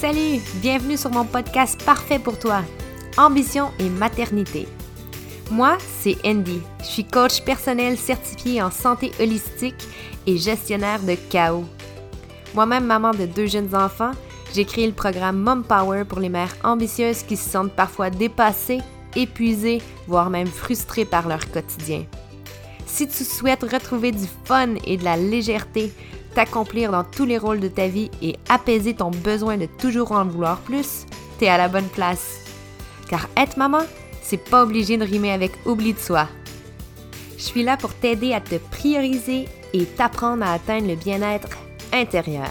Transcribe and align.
Salut, 0.00 0.42
bienvenue 0.56 0.98
sur 0.98 1.08
mon 1.08 1.24
podcast 1.24 1.82
parfait 1.82 2.18
pour 2.18 2.38
toi, 2.38 2.60
Ambition 3.16 3.70
et 3.78 3.88
maternité. 3.88 4.68
Moi, 5.50 5.78
c'est 5.80 6.18
Andy. 6.22 6.60
Je 6.80 6.84
suis 6.84 7.04
coach 7.04 7.40
personnel 7.40 7.96
certifié 7.96 8.60
en 8.60 8.70
santé 8.70 9.10
holistique 9.18 9.88
et 10.26 10.36
gestionnaire 10.36 11.00
de 11.00 11.14
chaos. 11.30 11.64
Moi-même 12.54 12.84
maman 12.84 13.12
de 13.12 13.24
deux 13.24 13.46
jeunes 13.46 13.74
enfants, 13.74 14.10
j'ai 14.54 14.66
créé 14.66 14.86
le 14.86 14.92
programme 14.92 15.38
Mom 15.38 15.64
Power 15.64 16.04
pour 16.04 16.20
les 16.20 16.28
mères 16.28 16.56
ambitieuses 16.62 17.22
qui 17.22 17.38
se 17.38 17.48
sentent 17.48 17.72
parfois 17.72 18.10
dépassées, 18.10 18.82
épuisées, 19.16 19.80
voire 20.06 20.28
même 20.28 20.46
frustrées 20.46 21.06
par 21.06 21.26
leur 21.26 21.50
quotidien. 21.50 22.04
Si 22.84 23.08
tu 23.08 23.24
souhaites 23.24 23.62
retrouver 23.62 24.12
du 24.12 24.26
fun 24.44 24.74
et 24.84 24.98
de 24.98 25.04
la 25.04 25.16
légèreté, 25.16 25.90
t'accomplir 26.36 26.92
dans 26.92 27.02
tous 27.02 27.24
les 27.24 27.38
rôles 27.38 27.60
de 27.60 27.68
ta 27.68 27.88
vie 27.88 28.10
et 28.20 28.36
apaiser 28.50 28.94
ton 28.94 29.10
besoin 29.10 29.56
de 29.56 29.64
toujours 29.64 30.12
en 30.12 30.26
vouloir 30.26 30.58
plus, 30.58 31.06
t'es 31.38 31.48
à 31.48 31.56
la 31.56 31.68
bonne 31.68 31.88
place. 31.88 32.40
Car 33.08 33.26
être 33.38 33.56
maman, 33.56 33.80
c'est 34.22 34.36
pas 34.50 34.62
obligé 34.62 34.98
de 34.98 35.04
rimer 35.04 35.32
avec 35.32 35.52
oubli 35.64 35.94
de 35.94 35.98
soi. 35.98 36.28
Je 37.38 37.42
suis 37.42 37.62
là 37.62 37.78
pour 37.78 37.94
t'aider 37.94 38.34
à 38.34 38.42
te 38.42 38.56
prioriser 38.56 39.48
et 39.72 39.86
t'apprendre 39.86 40.44
à 40.44 40.52
atteindre 40.52 40.88
le 40.88 40.96
bien-être 40.96 41.48
intérieur. 41.90 42.50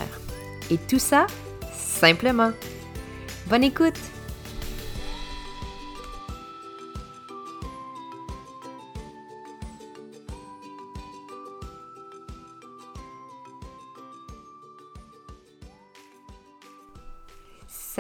Et 0.71 0.77
tout 0.77 0.99
ça, 0.99 1.27
simplement. 1.71 2.51
Bonne 3.47 3.63
écoute! 3.63 4.14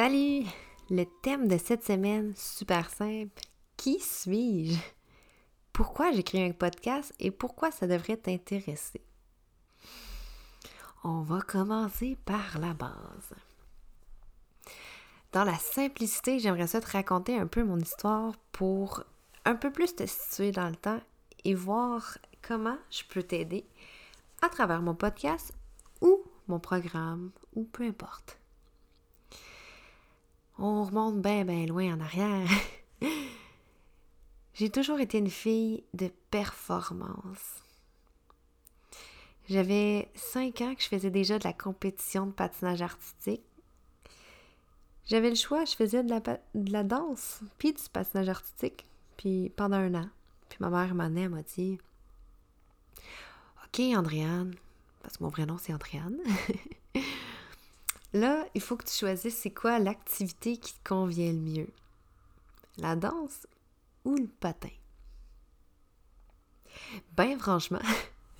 Salut! 0.05 0.45
Le 0.91 1.03
thème 1.23 1.47
de 1.47 1.57
cette 1.57 1.83
semaine, 1.83 2.35
super 2.35 2.91
simple. 2.91 3.41
Qui 3.75 3.99
suis-je? 3.99 4.79
Pourquoi 5.73 6.11
j'écris 6.11 6.43
un 6.43 6.51
podcast 6.51 7.11
et 7.17 7.31
pourquoi 7.31 7.71
ça 7.71 7.87
devrait 7.87 8.17
t'intéresser? 8.17 9.01
On 11.03 11.23
va 11.23 11.41
commencer 11.41 12.19
par 12.23 12.59
la 12.59 12.75
base. 12.75 13.33
Dans 15.31 15.43
la 15.43 15.57
simplicité, 15.57 16.37
j'aimerais 16.37 16.67
ça 16.67 16.81
te 16.81 16.91
raconter 16.91 17.39
un 17.39 17.47
peu 17.47 17.63
mon 17.63 17.79
histoire 17.79 18.35
pour 18.51 19.03
un 19.43 19.55
peu 19.55 19.71
plus 19.71 19.95
te 19.95 20.05
situer 20.05 20.51
dans 20.51 20.69
le 20.69 20.75
temps 20.75 21.01
et 21.45 21.55
voir 21.55 22.19
comment 22.43 22.77
je 22.91 23.01
peux 23.09 23.23
t'aider 23.23 23.65
à 24.43 24.49
travers 24.49 24.83
mon 24.83 24.93
podcast 24.93 25.51
ou 25.99 26.21
mon 26.47 26.59
programme 26.59 27.31
ou 27.55 27.63
peu 27.63 27.85
importe. 27.85 28.37
On 30.57 30.83
remonte 30.83 31.21
bien, 31.21 31.43
bien 31.43 31.65
loin 31.65 31.95
en 31.95 31.99
arrière. 31.99 32.49
J'ai 34.53 34.69
toujours 34.69 34.99
été 34.99 35.17
une 35.17 35.29
fille 35.29 35.83
de 35.93 36.09
performance. 36.31 37.61
J'avais 39.49 40.09
cinq 40.15 40.61
ans 40.61 40.73
que 40.73 40.81
je 40.81 40.87
faisais 40.87 41.11
déjà 41.11 41.37
de 41.37 41.43
la 41.43 41.53
compétition 41.53 42.25
de 42.25 42.31
patinage 42.31 42.81
artistique. 42.81 43.43
J'avais 45.05 45.29
le 45.29 45.35
choix, 45.35 45.65
je 45.65 45.75
faisais 45.75 46.03
de 46.03 46.71
la, 46.71 46.83
danse, 46.83 47.41
puis 47.59 47.73
du 47.73 47.83
patinage 47.91 48.29
artistique, 48.29 48.87
puis 49.17 49.51
pendant 49.55 49.77
un 49.77 49.93
an. 49.93 50.09
Puis 50.49 50.57
ma 50.61 50.69
mère 50.69 50.95
m'a 50.95 51.09
m'a 51.09 51.43
dit 51.43 51.77
Ok, 53.65 53.81
Andréane, 53.95 54.55
parce 55.03 55.17
que 55.17 55.23
mon 55.23 55.29
vrai 55.29 55.45
nom 55.45 55.57
c'est 55.59 55.73
Andréane. 55.73 56.17
Là, 58.15 58.45
il 58.55 58.61
faut 58.61 58.77
que 58.77 58.85
tu 58.85 58.93
choisisses 58.93 59.35
c'est 59.35 59.53
quoi 59.53 59.77
l'activité 59.77 60.55
qui 60.55 60.73
te 60.73 60.87
convient 60.87 61.33
le 61.33 61.39
mieux. 61.39 61.69
La 62.77 62.95
danse 62.95 63.45
ou 64.05 64.15
le 64.15 64.29
patin? 64.39 64.69
Ben 67.17 67.37
franchement, 67.37 67.81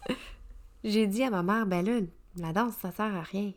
j'ai 0.85 1.07
dit 1.07 1.23
à 1.23 1.29
ma 1.29 1.43
mère, 1.43 1.65
ben 1.65 1.85
là, 1.85 1.99
la 2.37 2.53
danse, 2.53 2.75
ça 2.77 2.93
sert 2.93 3.13
à 3.13 3.21
rien. 3.21 3.51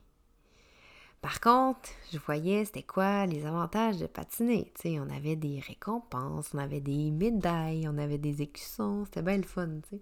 Par 1.20 1.40
contre, 1.40 1.88
je 2.12 2.18
voyais 2.18 2.64
c'était 2.64 2.82
quoi 2.82 3.24
les 3.26 3.46
avantages 3.46 3.98
de 3.98 4.06
patiner. 4.08 4.72
Sais, 4.74 4.98
on 4.98 5.08
avait 5.10 5.36
des 5.36 5.60
récompenses, 5.60 6.50
on 6.52 6.58
avait 6.58 6.80
des 6.80 7.12
médailles, 7.12 7.86
on 7.88 7.96
avait 7.96 8.18
des 8.18 8.42
écussons, 8.42 9.04
c'était 9.04 9.22
bien 9.22 9.36
le 9.36 9.44
fun, 9.44 9.68
sais. 9.88 10.00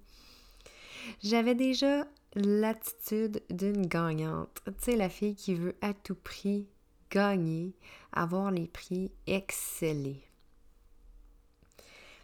J'avais 1.22 1.55
déjà 1.55 2.06
l'attitude 2.34 3.43
d'une 3.50 3.87
gagnante. 3.87 4.62
Tu 4.65 4.72
sais, 4.78 4.97
la 4.97 5.09
fille 5.09 5.34
qui 5.34 5.55
veut 5.55 5.77
à 5.81 5.94
tout 5.94 6.15
prix 6.15 6.69
gagner, 7.11 7.75
avoir 8.12 8.50
les 8.50 8.67
prix, 8.67 9.11
exceller. 9.27 10.22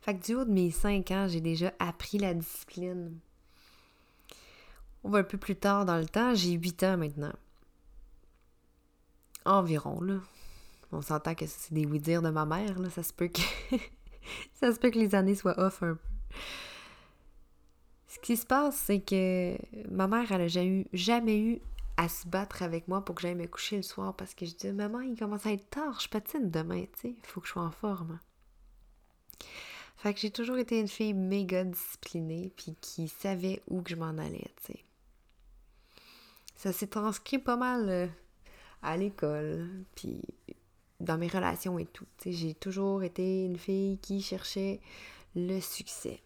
Fait 0.02 0.16
que 0.16 0.24
du 0.24 0.34
haut 0.34 0.44
de 0.44 0.50
mes 0.50 0.70
5 0.70 1.10
ans, 1.12 1.28
j'ai 1.28 1.40
déjà 1.40 1.72
appris 1.78 2.18
la 2.18 2.34
discipline. 2.34 3.18
On 5.04 5.10
va 5.10 5.18
un 5.18 5.24
peu 5.24 5.38
plus 5.38 5.56
tard 5.56 5.84
dans 5.84 5.98
le 5.98 6.06
temps, 6.06 6.34
j'ai 6.34 6.52
8 6.52 6.82
ans 6.82 6.96
maintenant. 6.96 7.32
Environ, 9.44 10.00
là. 10.00 10.18
On 10.92 11.00
s'entend 11.00 11.34
que 11.34 11.46
c'est 11.46 11.72
des 11.72 11.86
oui-dire 11.86 12.20
de 12.20 12.30
ma 12.30 12.44
mère, 12.44 12.78
là. 12.78 12.90
Ça 12.90 13.02
se 13.02 13.12
peut 13.12 13.28
que. 13.28 13.40
ça 14.54 14.72
se 14.72 14.78
peut 14.78 14.90
que 14.90 14.98
les 14.98 15.14
années 15.14 15.34
soient 15.34 15.58
off 15.58 15.82
un 15.82 15.94
peu. 15.94 16.00
Ce 18.12 18.18
qui 18.18 18.36
se 18.36 18.44
passe, 18.44 18.76
c'est 18.76 19.00
que 19.00 19.56
ma 19.90 20.06
mère, 20.06 20.30
elle 20.32 20.42
n'a 20.42 20.82
jamais 20.92 21.38
eu, 21.38 21.60
à 21.96 22.10
se 22.10 22.28
battre 22.28 22.62
avec 22.62 22.86
moi 22.86 23.02
pour 23.02 23.14
que 23.14 23.22
j'aille 23.22 23.34
me 23.34 23.46
coucher 23.46 23.76
le 23.76 23.82
soir 23.82 24.14
parce 24.14 24.34
que 24.34 24.44
je 24.44 24.54
dis 24.54 24.70
Maman, 24.70 25.00
il 25.00 25.18
commence 25.18 25.46
à 25.46 25.52
être 25.52 25.70
tard, 25.70 25.98
je 25.98 26.10
patine 26.10 26.50
demain, 26.50 26.84
tu 26.92 27.00
sais, 27.00 27.08
il 27.18 27.26
faut 27.26 27.40
que 27.40 27.46
je 27.46 27.52
sois 27.52 27.62
en 27.62 27.70
forme. 27.70 28.18
Fait 29.96 30.12
que 30.12 30.20
j'ai 30.20 30.30
toujours 30.30 30.58
été 30.58 30.78
une 30.78 30.88
fille 30.88 31.14
méga 31.14 31.64
disciplinée 31.64 32.52
puis 32.54 32.76
qui 32.82 33.08
savait 33.08 33.62
où 33.66 33.80
que 33.80 33.90
je 33.90 33.96
m'en 33.96 34.18
allais, 34.18 34.50
tu 34.56 34.72
sais. 34.72 34.84
Ça 36.56 36.72
s'est 36.72 36.88
transcrit 36.88 37.38
pas 37.38 37.56
mal 37.56 37.88
euh, 37.88 38.06
à 38.82 38.98
l'école, 38.98 39.70
puis 39.94 40.20
dans 41.00 41.16
mes 41.16 41.28
relations 41.28 41.78
et 41.78 41.86
tout. 41.86 42.06
J'ai 42.26 42.54
toujours 42.54 43.04
été 43.04 43.44
une 43.46 43.58
fille 43.58 43.98
qui 43.98 44.20
cherchait 44.20 44.80
le 45.34 45.60
succès. 45.60 46.20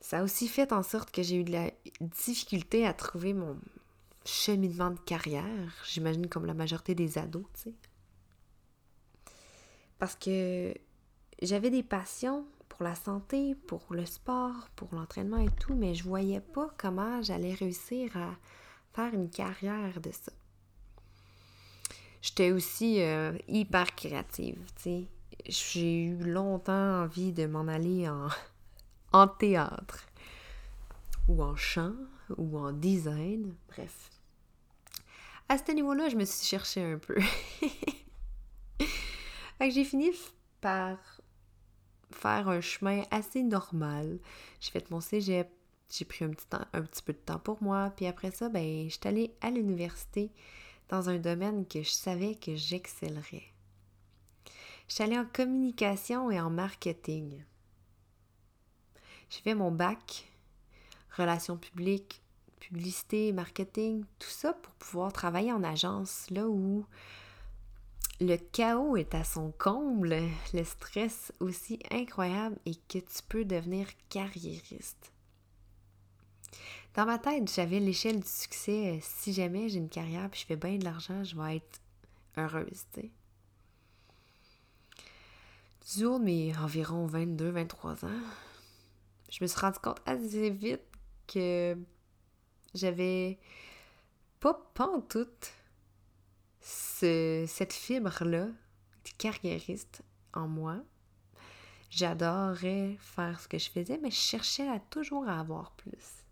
Ça 0.00 0.20
a 0.20 0.22
aussi 0.22 0.48
fait 0.48 0.72
en 0.72 0.82
sorte 0.82 1.10
que 1.10 1.22
j'ai 1.22 1.36
eu 1.36 1.44
de 1.44 1.52
la 1.52 1.70
difficulté 2.00 2.86
à 2.86 2.92
trouver 2.92 3.34
mon 3.34 3.58
cheminement 4.24 4.90
de 4.90 4.98
carrière, 5.00 5.72
j'imagine 5.86 6.28
comme 6.28 6.46
la 6.46 6.54
majorité 6.54 6.94
des 6.94 7.18
ados, 7.18 7.46
tu 7.54 7.62
sais. 7.62 7.74
Parce 9.98 10.14
que 10.14 10.74
j'avais 11.42 11.70
des 11.70 11.82
passions 11.82 12.44
pour 12.68 12.82
la 12.82 12.94
santé, 12.94 13.54
pour 13.54 13.82
le 13.90 14.06
sport, 14.06 14.68
pour 14.76 14.88
l'entraînement 14.92 15.38
et 15.38 15.50
tout, 15.60 15.74
mais 15.74 15.94
je 15.94 16.04
voyais 16.04 16.40
pas 16.40 16.70
comment 16.76 17.22
j'allais 17.22 17.54
réussir 17.54 18.16
à 18.16 18.36
faire 18.92 19.14
une 19.14 19.30
carrière 19.30 20.00
de 20.00 20.10
ça. 20.12 20.32
J'étais 22.20 22.52
aussi 22.52 23.00
euh, 23.00 23.32
hyper 23.48 23.94
créative, 23.94 24.58
tu 24.76 24.82
sais. 24.82 25.04
J'ai 25.46 26.04
eu 26.04 26.16
longtemps 26.16 27.02
envie 27.02 27.32
de 27.32 27.46
m'en 27.46 27.66
aller 27.68 28.08
en, 28.08 28.28
en 29.12 29.28
théâtre, 29.28 30.06
ou 31.28 31.42
en 31.42 31.56
chant, 31.56 31.94
ou 32.36 32.58
en 32.58 32.72
design, 32.72 33.54
bref. 33.68 34.10
À 35.48 35.56
ce 35.56 35.72
niveau-là, 35.72 36.08
je 36.08 36.16
me 36.16 36.24
suis 36.24 36.46
cherchée 36.46 36.82
un 36.82 36.98
peu. 36.98 37.16
j'ai 39.60 39.84
fini 39.84 40.10
par 40.60 40.98
faire 42.10 42.48
un 42.48 42.60
chemin 42.60 43.02
assez 43.10 43.42
normal. 43.42 44.18
J'ai 44.60 44.70
fait 44.70 44.90
mon 44.90 45.00
cégep, 45.00 45.50
j'ai 45.90 46.04
pris 46.04 46.24
un 46.24 46.30
petit, 46.30 47.02
peu 47.02 47.12
de 47.12 47.18
temps 47.18 47.38
pour 47.38 47.62
moi, 47.62 47.92
puis 47.96 48.06
après 48.06 48.30
ça, 48.30 48.48
ben, 48.48 48.88
j'étais 48.90 49.08
allée 49.08 49.34
à 49.40 49.50
l'université 49.50 50.30
dans 50.88 51.08
un 51.08 51.18
domaine 51.18 51.66
que 51.66 51.82
je 51.82 51.90
savais 51.90 52.34
que 52.34 52.54
j'excellerais. 52.54 53.44
J'étais 54.86 55.04
allée 55.04 55.18
en 55.18 55.26
communication 55.26 56.30
et 56.30 56.40
en 56.40 56.50
marketing. 56.50 57.42
J'ai 59.30 59.40
fait 59.42 59.54
mon 59.54 59.70
bac, 59.70 60.28
relations 61.16 61.56
publiques, 61.56 62.22
publicité, 62.60 63.32
marketing, 63.32 64.04
tout 64.18 64.28
ça 64.28 64.52
pour 64.52 64.72
pouvoir 64.74 65.12
travailler 65.12 65.52
en 65.52 65.62
agence, 65.62 66.28
là 66.30 66.48
où 66.48 66.86
le 68.20 68.36
chaos 68.36 68.96
est 68.96 69.14
à 69.14 69.24
son 69.24 69.52
comble, 69.52 70.16
le 70.52 70.64
stress 70.64 71.32
aussi 71.40 71.78
incroyable 71.90 72.56
et 72.66 72.74
que 72.74 72.98
tu 72.98 73.22
peux 73.28 73.44
devenir 73.44 73.86
carriériste. 74.08 75.12
Dans 76.94 77.06
ma 77.06 77.18
tête, 77.18 77.52
j'avais 77.54 77.78
l'échelle 77.78 78.20
du 78.20 78.28
succès. 78.28 78.98
Si 79.02 79.32
jamais 79.32 79.68
j'ai 79.68 79.78
une 79.78 79.88
carrière 79.88 80.24
et 80.24 80.36
je 80.36 80.44
fais 80.44 80.56
bien 80.56 80.78
de 80.78 80.84
l'argent, 80.84 81.22
je 81.22 81.36
vais 81.36 81.56
être 81.56 81.80
heureuse, 82.36 82.86
tu 82.92 83.02
sais. 83.02 83.10
Du 85.96 86.04
haut 86.04 86.18
de 86.18 86.24
mes 86.24 86.56
environ 86.56 87.06
22-23 87.06 88.04
ans, 88.04 88.20
je 89.28 89.38
me 89.42 89.46
suis 89.46 89.60
rendu 89.60 89.78
compte 89.78 90.00
assez 90.06 90.50
vite 90.50 90.82
que 91.26 91.76
j'avais 92.74 93.38
pas, 94.40 94.58
en 94.78 95.00
tout 95.00 95.26
cette 96.60 97.72
fibre-là, 97.72 98.48
carriériste 99.16 100.02
en 100.34 100.46
moi, 100.46 100.76
j'adorais 101.90 102.96
faire 103.00 103.40
ce 103.40 103.48
que 103.48 103.58
je 103.58 103.70
faisais, 103.70 103.98
mais 104.02 104.10
je 104.10 104.16
cherchais 104.16 104.68
à 104.68 104.78
toujours 104.78 105.26
à 105.28 105.40
avoir 105.40 105.72
plus. 105.72 106.24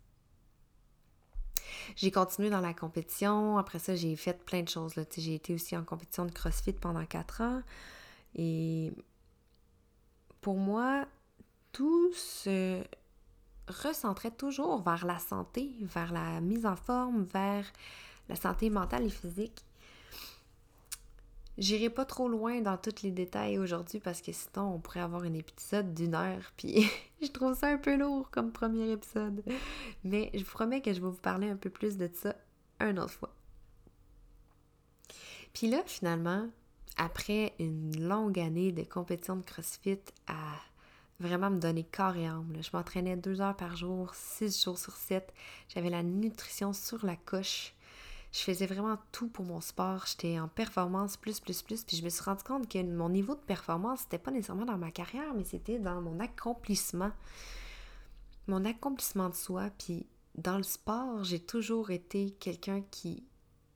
J'ai 1.95 2.11
continué 2.11 2.49
dans 2.49 2.61
la 2.61 2.73
compétition. 2.73 3.57
Après 3.57 3.79
ça, 3.79 3.95
j'ai 3.95 4.15
fait 4.15 4.45
plein 4.45 4.61
de 4.61 4.69
choses. 4.69 4.93
J'ai 5.17 5.35
été 5.35 5.53
aussi 5.53 5.75
en 5.75 5.83
compétition 5.83 6.25
de 6.25 6.31
CrossFit 6.31 6.73
pendant 6.73 7.05
quatre 7.05 7.41
ans. 7.41 7.61
Et 8.35 8.91
pour 10.41 10.57
moi, 10.57 11.07
tout 11.77 12.11
se 12.13 12.81
recentrait 13.67 14.31
toujours 14.31 14.81
vers 14.81 15.05
la 15.05 15.19
santé, 15.19 15.75
vers 15.81 16.11
la 16.11 16.41
mise 16.41 16.65
en 16.65 16.75
forme, 16.75 17.21
vers 17.25 17.71
la 18.29 18.35
santé 18.35 18.71
mentale 18.71 19.03
et 19.03 19.11
physique. 19.11 19.63
J'irai 21.59 21.91
pas 21.91 22.05
trop 22.05 22.29
loin 22.29 22.61
dans 22.61 22.77
tous 22.77 23.03
les 23.03 23.11
détails 23.11 23.59
aujourd'hui 23.59 23.99
parce 23.99 24.23
que 24.23 24.31
sinon 24.31 24.73
on 24.73 24.79
pourrait 24.79 25.01
avoir 25.01 25.21
un 25.21 25.33
épisode 25.33 25.93
d'une 25.93 26.15
heure, 26.15 26.51
puis 26.57 26.89
je 27.21 27.27
trouve 27.27 27.55
ça 27.55 27.67
un 27.67 27.77
peu 27.77 27.95
lourd 27.95 28.31
comme 28.31 28.51
premier 28.51 28.89
épisode. 28.89 29.43
Mais 30.03 30.31
je 30.33 30.39
vous 30.39 30.51
promets 30.51 30.81
que 30.81 30.91
je 30.91 30.99
vais 30.99 31.07
vous 31.07 31.13
parler 31.13 31.47
un 31.47 31.57
peu 31.57 31.69
plus 31.69 31.95
de 31.95 32.09
ça 32.11 32.35
une 32.79 32.97
autre 32.97 33.13
fois. 33.13 33.35
Puis 35.53 35.69
là, 35.69 35.83
finalement, 35.85 36.49
après 36.97 37.53
une 37.59 38.07
longue 38.07 38.39
année 38.39 38.71
de 38.71 38.81
compétition 38.81 39.35
de 39.35 39.43
CrossFit 39.43 39.99
à 40.25 40.55
vraiment 41.19 41.49
me 41.49 41.59
donner 41.59 41.83
corps 41.83 42.15
et 42.15 42.27
âme, 42.27 42.53
je 42.61 42.69
m'entraînais 42.73 43.17
deux 43.17 43.41
heures 43.41 43.55
par 43.55 43.75
jour, 43.75 44.13
six 44.13 44.63
jours 44.63 44.77
sur 44.77 44.95
sept. 44.95 45.33
J'avais 45.69 45.89
la 45.89 46.03
nutrition 46.03 46.73
sur 46.73 47.05
la 47.05 47.15
coche 47.15 47.73
je 48.31 48.39
faisais 48.39 48.65
vraiment 48.65 48.97
tout 49.11 49.29
pour 49.29 49.45
mon 49.45 49.61
sport. 49.61 50.05
J'étais 50.05 50.39
en 50.39 50.47
performance 50.47 51.17
plus, 51.17 51.39
plus, 51.39 51.61
plus. 51.61 51.83
Puis 51.83 51.97
je 51.97 52.03
me 52.03 52.09
suis 52.09 52.23
rendu 52.23 52.43
compte 52.43 52.69
que 52.69 52.81
mon 52.83 53.09
niveau 53.09 53.35
de 53.35 53.41
performance, 53.41 54.01
c'était 54.01 54.17
pas 54.17 54.31
nécessairement 54.31 54.65
dans 54.65 54.77
ma 54.77 54.91
carrière, 54.91 55.33
mais 55.33 55.43
c'était 55.43 55.79
dans 55.79 56.01
mon 56.01 56.19
accomplissement. 56.19 57.11
Mon 58.47 58.65
accomplissement 58.65 59.29
de 59.29 59.35
soi. 59.35 59.69
Puis 59.77 60.05
dans 60.35 60.57
le 60.57 60.63
sport, 60.63 61.23
j'ai 61.23 61.39
toujours 61.39 61.89
été 61.89 62.31
quelqu'un 62.31 62.81
qui, 62.91 63.25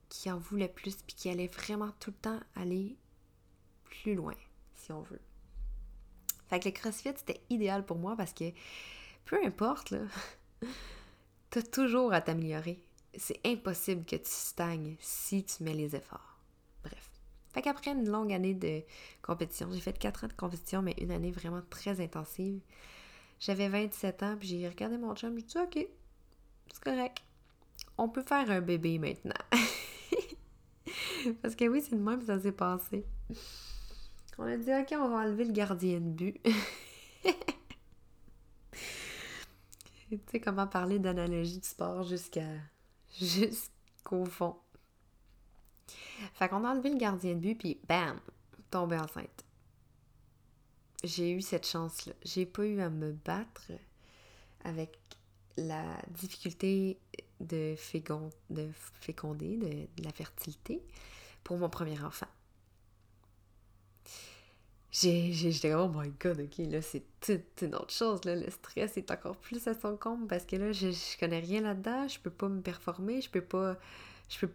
qui 0.10 0.30
en 0.30 0.38
voulait 0.38 0.68
plus, 0.68 0.96
puis 0.98 1.16
qui 1.16 1.30
allait 1.30 1.48
vraiment 1.48 1.92
tout 2.00 2.12
le 2.12 2.18
temps 2.18 2.40
aller 2.56 2.98
plus 3.86 4.16
loin, 4.16 4.36
si 4.76 4.92
on 4.92 5.02
veut. 5.02 5.22
Fait 6.52 6.60
que 6.60 6.70
le 6.70 6.74
CrossFit, 6.74 7.14
c'était 7.16 7.42
idéal 7.50 7.84
pour 7.84 7.98
moi 7.98 8.16
parce 8.16 8.34
que 8.34 8.52
peu 9.26 9.44
importe, 9.44 9.90
là, 9.90 10.02
t'as 11.50 11.64
toujours 11.64 12.14
à 12.14 12.22
t'améliorer 12.22 12.80
c'est 13.18 13.40
impossible 13.46 14.06
que 14.06 14.16
tu 14.16 14.30
stagnes 14.30 14.96
si 15.00 15.44
tu 15.44 15.64
mets 15.64 15.74
les 15.74 15.96
efforts. 15.96 16.38
Bref. 16.84 17.12
Fait 17.54 17.62
qu'après 17.62 17.92
une 17.92 18.10
longue 18.10 18.32
année 18.32 18.54
de 18.54 18.82
compétition, 19.22 19.70
j'ai 19.72 19.82
fait 19.82 19.98
4 19.98 20.24
ans 20.24 20.28
de 20.28 20.34
compétition, 20.34 20.82
mais 20.82 20.96
une 21.00 21.12
année 21.12 21.32
vraiment 21.32 21.62
très 21.70 22.00
intensive. 22.02 22.62
J'avais 23.40 23.68
27 23.68 24.24
ans, 24.24 24.36
puis 24.40 24.48
j'ai 24.48 24.68
regardé 24.68 24.98
mon 24.98 25.16
chum, 25.16 25.38
j'ai 25.38 25.44
dit 25.44 25.58
OK, 25.58 25.88
c'est 26.72 26.84
correct. 26.84 27.22
On 27.98 28.08
peut 28.08 28.24
faire 28.24 28.50
un 28.50 28.62
bébé 28.62 29.00
maintenant. 29.00 29.34
Parce 31.42 31.56
que 31.56 31.66
oui, 31.66 31.82
c'est 31.82 31.96
le 31.96 32.02
même 32.02 32.20
que 32.20 32.26
ça 32.26 32.40
s'est 32.40 32.52
passé. 32.52 33.06
On 34.42 34.48
a 34.48 34.58
dit 34.58 34.72
OK, 34.74 34.88
on 34.94 35.08
va 35.08 35.18
enlever 35.18 35.46
le 35.46 35.52
gardien 35.52 36.00
de 36.00 36.10
but. 36.10 36.42
tu 40.10 40.20
sais 40.32 40.40
comment 40.40 40.66
parler 40.66 40.98
d'analogie 40.98 41.60
de 41.60 41.66
sport 41.66 42.02
jusqu'à 42.02 42.48
jusqu'au 43.20 44.26
fond. 44.26 44.56
Fait 46.34 46.50
qu'on 46.50 46.64
a 46.64 46.72
enlevé 46.72 46.90
le 46.90 46.98
gardien 46.98 47.36
de 47.36 47.40
but, 47.40 47.56
puis 47.56 47.80
bam, 47.88 48.20
tombé 48.72 48.98
enceinte. 48.98 49.46
J'ai 51.04 51.30
eu 51.34 51.42
cette 51.42 51.68
chance-là. 51.68 52.14
J'ai 52.24 52.48
pas 52.48 52.66
eu 52.66 52.82
à 52.82 52.90
me 52.90 53.12
battre 53.12 53.72
avec 54.64 54.98
la 55.56 55.86
difficulté 56.10 56.98
de, 57.40 57.76
de 58.50 58.70
féconder, 59.02 59.58
de, 59.58 60.04
la 60.04 60.12
fertilité 60.12 60.82
pour 61.44 61.60
mon 61.60 61.70
premier 61.70 62.02
enfant. 62.02 62.26
J'étais 64.92 65.74
oh 65.74 65.88
my 65.88 66.10
god, 66.20 66.42
ok, 66.42 66.58
là 66.70 66.82
c'est 66.82 67.04
toute 67.22 67.62
une 67.62 67.76
autre 67.76 67.94
chose, 67.94 68.26
là, 68.26 68.36
le 68.36 68.50
stress 68.50 68.98
est 68.98 69.10
encore 69.10 69.38
plus 69.38 69.66
à 69.68 69.74
son 69.74 69.96
compte 69.96 70.28
parce 70.28 70.46
que 70.46 70.58
là, 70.58 70.74
je, 70.74 70.92
je 70.92 71.18
connais 71.18 71.40
rien 71.40 71.62
là-dedans, 71.62 72.10
je 72.10 72.20
peux 72.20 72.30
pas 72.30 72.50
me 72.50 72.62
performer, 72.62 73.22
je 73.22 73.30
peux 73.30 73.42
pas, 73.42 73.78
je 74.28 74.40
peux, 74.40 74.52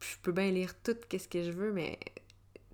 je 0.00 0.16
peux 0.22 0.32
bien 0.32 0.50
lire 0.50 0.74
tout 0.82 0.96
qu'est-ce 1.08 1.28
que 1.28 1.44
je 1.44 1.52
veux, 1.52 1.72
mais 1.72 2.00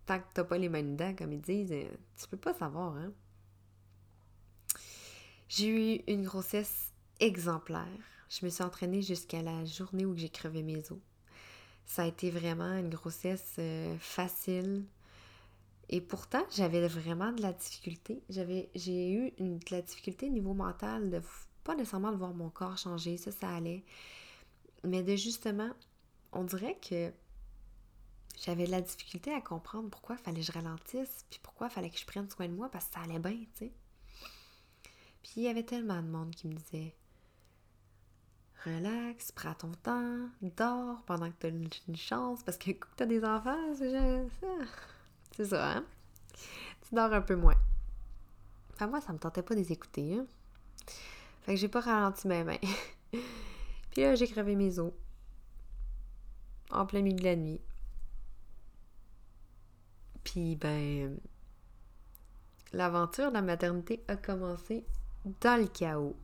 tant 0.07 0.21
que 0.21 0.25
t'as 0.33 0.45
pas 0.45 0.57
les 0.57 0.71
mains 0.71 0.83
dedans, 0.83 1.15
comme 1.15 1.33
ils 1.35 1.41
disent, 1.41 1.73
euh, 1.73 1.85
tu 2.19 2.29
peux 2.29 2.39
pas 2.39 2.55
savoir, 2.55 2.97
hein. 2.97 3.13
J'ai 5.49 5.69
eu 5.69 6.03
une 6.09 6.25
grossesse 6.25 6.93
exemplaire. 7.21 7.87
Je 8.31 8.47
me 8.47 8.51
suis 8.51 8.65
entraînée 8.65 9.03
jusqu'à 9.03 9.43
la 9.43 9.67
journée 9.67 10.07
où 10.07 10.17
j'ai 10.17 10.31
crevé 10.31 10.63
mes 10.63 10.79
os. 10.91 10.99
Ça 11.85 12.05
a 12.05 12.07
été 12.07 12.31
vraiment 12.31 12.73
une 12.79 12.89
grossesse 12.89 13.57
euh, 13.59 13.95
facile, 14.01 14.87
et 15.93 16.01
pourtant, 16.01 16.43
j'avais 16.51 16.89
vraiment 16.89 17.33
de 17.33 17.43
la 17.43 17.53
difficulté. 17.53 18.23
J'avais, 18.31 18.71
j'ai 18.75 19.13
eu 19.13 19.31
de 19.39 19.61
la 19.71 19.83
difficulté 19.83 20.27
au 20.27 20.31
niveau 20.31 20.55
mental 20.55 21.11
de 21.11 21.21
pas 21.65 21.75
nécessairement 21.75 22.13
de 22.13 22.17
voir 22.17 22.33
mon 22.33 22.49
corps 22.49 22.79
changer, 22.79 23.19
ça, 23.19 23.31
ça 23.31 23.55
allait. 23.55 23.85
Mais 24.85 25.03
de 25.03 25.15
justement, 25.17 25.71
on 26.33 26.45
dirait 26.45 26.79
que 26.79 27.13
j'avais 28.43 28.65
de 28.65 28.71
la 28.71 28.81
difficulté 28.81 29.35
à 29.35 29.43
comprendre 29.43 29.91
pourquoi 29.91 30.17
il 30.19 30.23
fallait 30.25 30.41
que 30.41 30.47
je 30.47 30.53
ralentisse, 30.53 31.27
puis 31.29 31.39
pourquoi 31.43 31.69
fallait 31.69 31.91
que 31.91 31.99
je 31.99 32.07
prenne 32.07 32.29
soin 32.31 32.49
de 32.49 32.55
moi 32.55 32.71
parce 32.71 32.87
que 32.87 32.95
ça 32.95 33.01
allait 33.01 33.19
bien, 33.19 33.39
tu 33.55 33.67
sais. 33.67 33.73
Puis 35.23 35.33
il 35.37 35.43
y 35.43 35.49
avait 35.49 35.63
tellement 35.63 36.03
de 36.03 36.09
monde 36.09 36.35
qui 36.35 36.49
me 36.49 36.55
disait 36.55 36.95
Relax, 38.65 39.31
prends 39.33 39.55
ton 39.55 39.73
temps, 39.73 40.31
dors 40.41 41.03
pendant 41.03 41.31
que 41.31 41.37
tu 41.39 41.47
as 41.49 41.51
une 41.51 41.97
chance, 41.97 42.43
parce 42.43 42.57
que 42.57 42.71
quand 42.71 42.89
tu 42.97 43.03
as 43.03 43.07
des 43.07 43.23
enfants, 43.23 43.75
c'est 43.75 43.93
ça. 44.41 44.49
C'est 45.37 45.47
ça, 45.47 45.73
hein? 45.73 45.85
Tu 46.87 46.95
dors 46.95 47.13
un 47.13 47.23
peu 47.23 47.37
moins. 47.37 47.57
Enfin, 48.75 48.87
moi, 48.87 49.01
ça 49.01 49.13
me 49.13 49.19
tentait 49.19 49.43
pas 49.43 49.55
de 49.55 49.61
les 49.61 49.73
écouter, 49.73 50.15
hein? 50.15 50.27
Fait 51.43 51.55
que 51.55 51.61
j'ai 51.61 51.69
pas 51.69 51.81
ralenti 51.81 52.29
mes 52.29 52.45
mains. 52.45 52.59
Puis 53.91 54.03
là, 54.03 54.15
j'ai 54.15 54.29
crevé 54.29 54.55
mes 54.57 54.79
os. 54.79 54.93
En 56.71 56.87
plein 56.87 57.03
milieu 57.03 57.19
de 57.19 57.25
la 57.25 57.37
nuit. 57.37 57.61
Puis, 60.25 60.57
ben, 60.57 61.19
l'aventure 62.73 63.29
de 63.29 63.35
la 63.35 63.43
maternité 63.43 64.03
a 64.09 64.17
commencé 64.17 64.87
dans 65.41 65.61
le 65.61 65.67
chaos. 65.67 66.17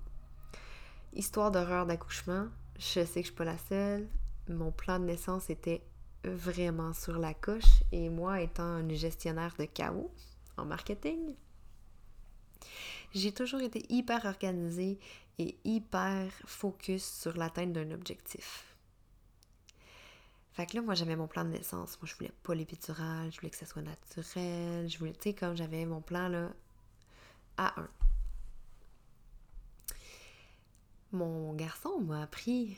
Histoire 1.13 1.51
d'horreur 1.51 1.87
d'accouchement. 1.87 2.47
Je 2.79 3.05
sais 3.05 3.07
que 3.07 3.21
je 3.21 3.27
suis 3.27 3.33
pas 3.33 3.45
la 3.45 3.59
seule. 3.59 4.09
Mon 4.49 4.71
plan 4.71 4.99
de 4.99 5.05
naissance 5.05 5.51
était 5.51 5.83
vraiment 6.29 6.93
sur 6.93 7.19
la 7.19 7.35
coche 7.35 7.83
et 7.93 8.09
moi 8.09 8.41
étant 8.41 8.79
une 8.79 8.95
gestionnaire 8.95 9.55
de 9.59 9.65
chaos 9.65 10.11
en 10.57 10.65
marketing, 10.65 11.35
j'ai 13.15 13.33
toujours 13.33 13.61
été 13.61 13.85
hyper 13.89 14.25
organisée 14.25 14.99
et 15.39 15.57
hyper 15.65 16.31
focus 16.45 17.05
sur 17.05 17.37
l'atteinte 17.37 17.73
d'un 17.73 17.91
objectif. 17.93 18.65
Fait 20.53 20.67
que 20.67 20.75
là, 20.75 20.83
moi, 20.83 20.95
j'avais 20.95 21.15
mon 21.15 21.29
plan 21.29 21.45
de 21.45 21.51
naissance. 21.51 22.01
Moi, 22.01 22.09
je 22.11 22.17
voulais 22.17 22.33
pas 22.43 22.53
l'épidural, 22.53 23.31
je 23.31 23.39
voulais 23.39 23.51
que 23.51 23.57
ça 23.57 23.65
soit 23.65 23.83
naturel. 23.83 24.89
Je 24.89 24.99
voulais, 24.99 25.13
tu 25.13 25.31
sais, 25.31 25.33
comme 25.33 25.57
j'avais 25.57 25.85
mon 25.85 26.01
plan, 26.01 26.29
là, 26.29 26.51
à 27.57 27.81
un. 27.81 27.89
Mon 31.13 31.55
garçon 31.55 32.01
m'a 32.01 32.23
appris 32.23 32.77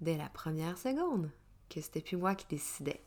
dès 0.00 0.16
la 0.16 0.28
première 0.28 0.78
seconde 0.78 1.28
que 1.72 1.80
c'était 1.80 2.00
plus 2.00 2.16
moi 2.16 2.34
qui 2.34 2.46
décidais. 2.48 3.02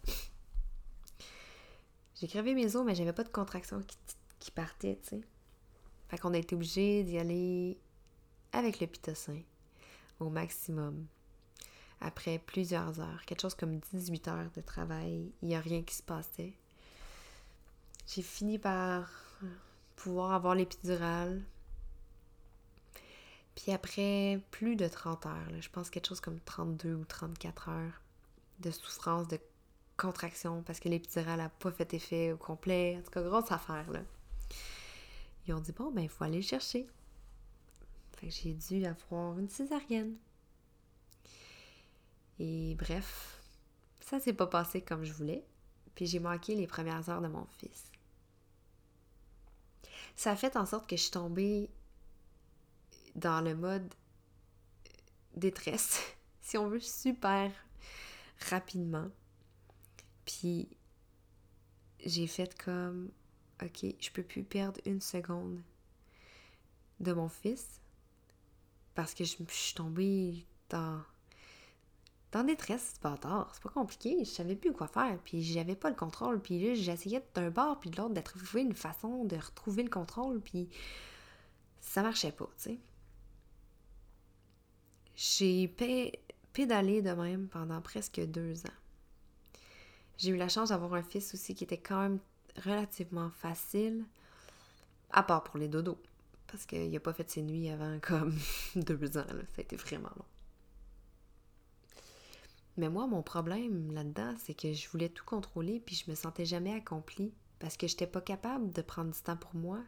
J'ai 2.16 2.28
crevé 2.28 2.54
mes 2.54 2.76
os, 2.76 2.86
mais 2.86 2.96
j'avais 2.96 3.14
pas 3.14 3.24
de 3.24 3.30
contraction 3.30 3.82
qui, 3.82 3.98
qui 4.40 4.52
partait, 4.52 5.00
tu 5.04 5.10
sais. 5.10 5.22
Fait 6.08 6.18
qu'on 6.18 6.34
a 6.34 6.38
été 6.38 6.56
obligé 6.56 7.04
d'y 7.04 7.18
aller 7.18 7.78
avec 8.52 8.80
le 8.80 8.88
pitocin 8.88 9.42
au 10.20 10.30
maximum. 10.30 11.06
Après 12.02 12.40
plusieurs 12.40 13.00
heures, 13.00 13.26
quelque 13.26 13.42
chose 13.42 13.56
comme 13.56 13.80
18 13.80 14.28
heures 14.28 14.52
de 14.56 14.62
travail, 14.62 15.32
il 15.42 15.48
n'y 15.48 15.56
a 15.56 15.60
rien 15.60 15.82
qui 15.84 15.96
se 15.96 16.04
passait. 16.04 16.54
J'ai 18.08 18.22
fini 18.22 18.60
par 18.60 19.10
pouvoir 19.96 20.34
avoir 20.34 20.56
l'épidural. 20.56 21.42
Puis 23.56 23.72
après 23.72 24.42
plus 24.52 24.76
de 24.76 24.88
30 24.88 25.26
heures, 25.26 25.62
je 25.62 25.70
pense 25.70 25.90
quelque 25.90 26.08
chose 26.08 26.22
comme 26.22 26.40
32 26.42 26.94
ou 26.94 27.06
34 27.06 27.70
heures, 27.70 28.02
de 28.60 28.72
souffrance, 28.72 29.28
de 29.28 29.40
contraction, 29.98 30.64
parce 30.64 30.80
que 30.80 30.90
l'épidural 30.90 31.38
n'a 31.38 31.50
pas 31.50 31.72
fait 31.72 31.94
effet 31.94 32.32
au 32.32 32.38
complet. 32.38 32.98
En 33.00 33.04
tout 33.04 33.12
cas, 33.12 33.22
grosse 33.22 33.52
affaire, 33.52 33.90
là. 33.92 34.02
Ils 35.48 35.54
ont 35.54 35.60
dit, 35.60 35.72
bon, 35.72 35.92
ben, 35.92 36.02
il 36.02 36.10
faut 36.10 36.24
aller 36.24 36.38
le 36.38 36.42
chercher. 36.42 36.88
Fait 38.18 38.28
que 38.28 38.34
j'ai 38.34 38.54
dû 38.54 38.86
avoir 38.86 39.38
une 39.38 39.50
césarienne. 39.50 40.16
Et 42.40 42.76
bref, 42.76 43.42
ça 44.02 44.20
s'est 44.20 44.34
pas 44.34 44.48
passé 44.48 44.82
comme 44.82 45.04
je 45.04 45.14
voulais. 45.14 45.44
puis 45.96 46.06
j'ai 46.06 46.20
manqué 46.20 46.56
les 46.56 46.68
premières 46.68 47.10
heures 47.10 47.22
de 47.22 47.28
mon 47.28 47.46
fils. 47.58 47.92
Ça 50.16 50.32
a 50.32 50.36
fait 50.36 50.58
en 50.58 50.66
sorte 50.66 50.90
que 50.90 50.96
je 50.96 51.04
suis 51.04 51.12
tombée 51.12 51.70
dans 53.16 53.42
le 53.42 53.56
mode 53.56 53.94
détresse, 55.36 56.02
si 56.42 56.58
on 56.58 56.68
veut, 56.68 56.80
super 56.80 57.52
rapidement. 58.40 59.10
Puis 60.26 60.68
j'ai 62.06 62.28
fait 62.28 62.58
comme, 62.62 63.10
ok, 63.62 63.86
je 64.00 64.12
peux 64.12 64.24
plus 64.24 64.44
perdre 64.44 64.80
une 64.86 65.02
seconde 65.02 65.62
de 67.00 67.14
mon 67.14 67.30
fils 67.30 67.82
parce 68.94 69.14
que 69.14 69.24
je, 69.26 69.36
suis 69.50 69.76
tombée 69.76 70.46
dans, 70.70 71.02
dans 72.32 72.44
détresse, 72.44 72.92
c'est 72.94 73.02
pas 73.02 73.18
tard, 73.18 73.52
c'est 73.54 73.64
pas 73.64 73.70
compliqué, 73.70 74.24
je 74.24 74.30
savais 74.30 74.56
plus 74.56 74.72
quoi 74.72 74.88
faire, 74.88 75.20
puis 75.24 75.44
j'avais 75.44 75.76
pas 75.76 75.90
le 75.90 75.96
contrôle, 75.96 76.42
puis 76.42 76.66
là 76.66 76.76
j'essayais 76.76 77.22
d'un 77.34 77.50
bord 77.50 77.80
puis 77.80 77.90
de 77.90 77.98
l'autre 77.98 78.14
de 78.14 78.22
trouver 78.22 78.62
une 78.62 78.74
façon 78.74 79.26
de 79.26 79.36
retrouver 79.36 79.84
le 79.84 79.90
contrôle, 79.90 80.40
puis 80.40 80.70
ça 81.82 82.02
marchait 82.02 82.32
pas, 82.32 82.50
tu 82.58 82.64
sais. 82.64 82.80
J'ai 85.18 85.68
pédalé 86.56 87.02
de 87.02 87.12
même 87.12 87.48
pendant 87.50 87.82
presque 87.82 88.22
deux 88.22 88.66
ans. 88.66 88.80
J'ai 90.18 90.32
eu 90.32 90.38
la 90.38 90.48
chance 90.48 90.70
d'avoir 90.70 90.94
un 90.94 91.04
fils 91.04 91.34
aussi 91.34 91.54
qui 91.54 91.66
était 91.66 91.78
quand 91.78 92.00
même 92.00 92.20
relativement 92.64 93.30
facile, 93.30 94.06
à 95.12 95.22
part 95.22 95.44
pour 95.44 95.58
les 95.58 95.68
dodos. 95.68 96.02
Parce 96.48 96.66
qu'il 96.66 96.90
n'a 96.90 97.00
pas 97.02 97.12
fait 97.12 97.30
ses 97.30 97.42
nuits 97.42 97.70
avant 97.70 98.00
comme 98.00 98.34
deux 98.78 99.18
ans. 99.18 99.26
Ça 99.28 99.58
a 99.58 99.62
été 99.62 99.76
vraiment 99.76 100.10
long. 100.16 100.26
Mais 102.78 102.90
moi, 102.90 103.06
mon 103.06 103.22
problème 103.22 103.92
là-dedans, 103.94 104.34
c'est 104.38 104.54
que 104.54 104.72
je 104.72 104.88
voulais 104.90 105.10
tout 105.10 105.26
contrôler 105.26 105.82
puis 105.82 105.96
je 105.96 106.10
me 106.10 106.16
sentais 106.16 106.46
jamais 106.46 106.74
accomplie 106.74 107.34
parce 107.60 107.76
que 107.76 107.88
je 107.88 107.94
n'étais 107.94 108.08
pas 108.08 108.22
capable 108.22 108.72
de 108.72 108.82
prendre 108.82 109.12
du 109.12 109.22
temps 109.22 109.38
pour 109.38 109.56
moi. 109.56 109.80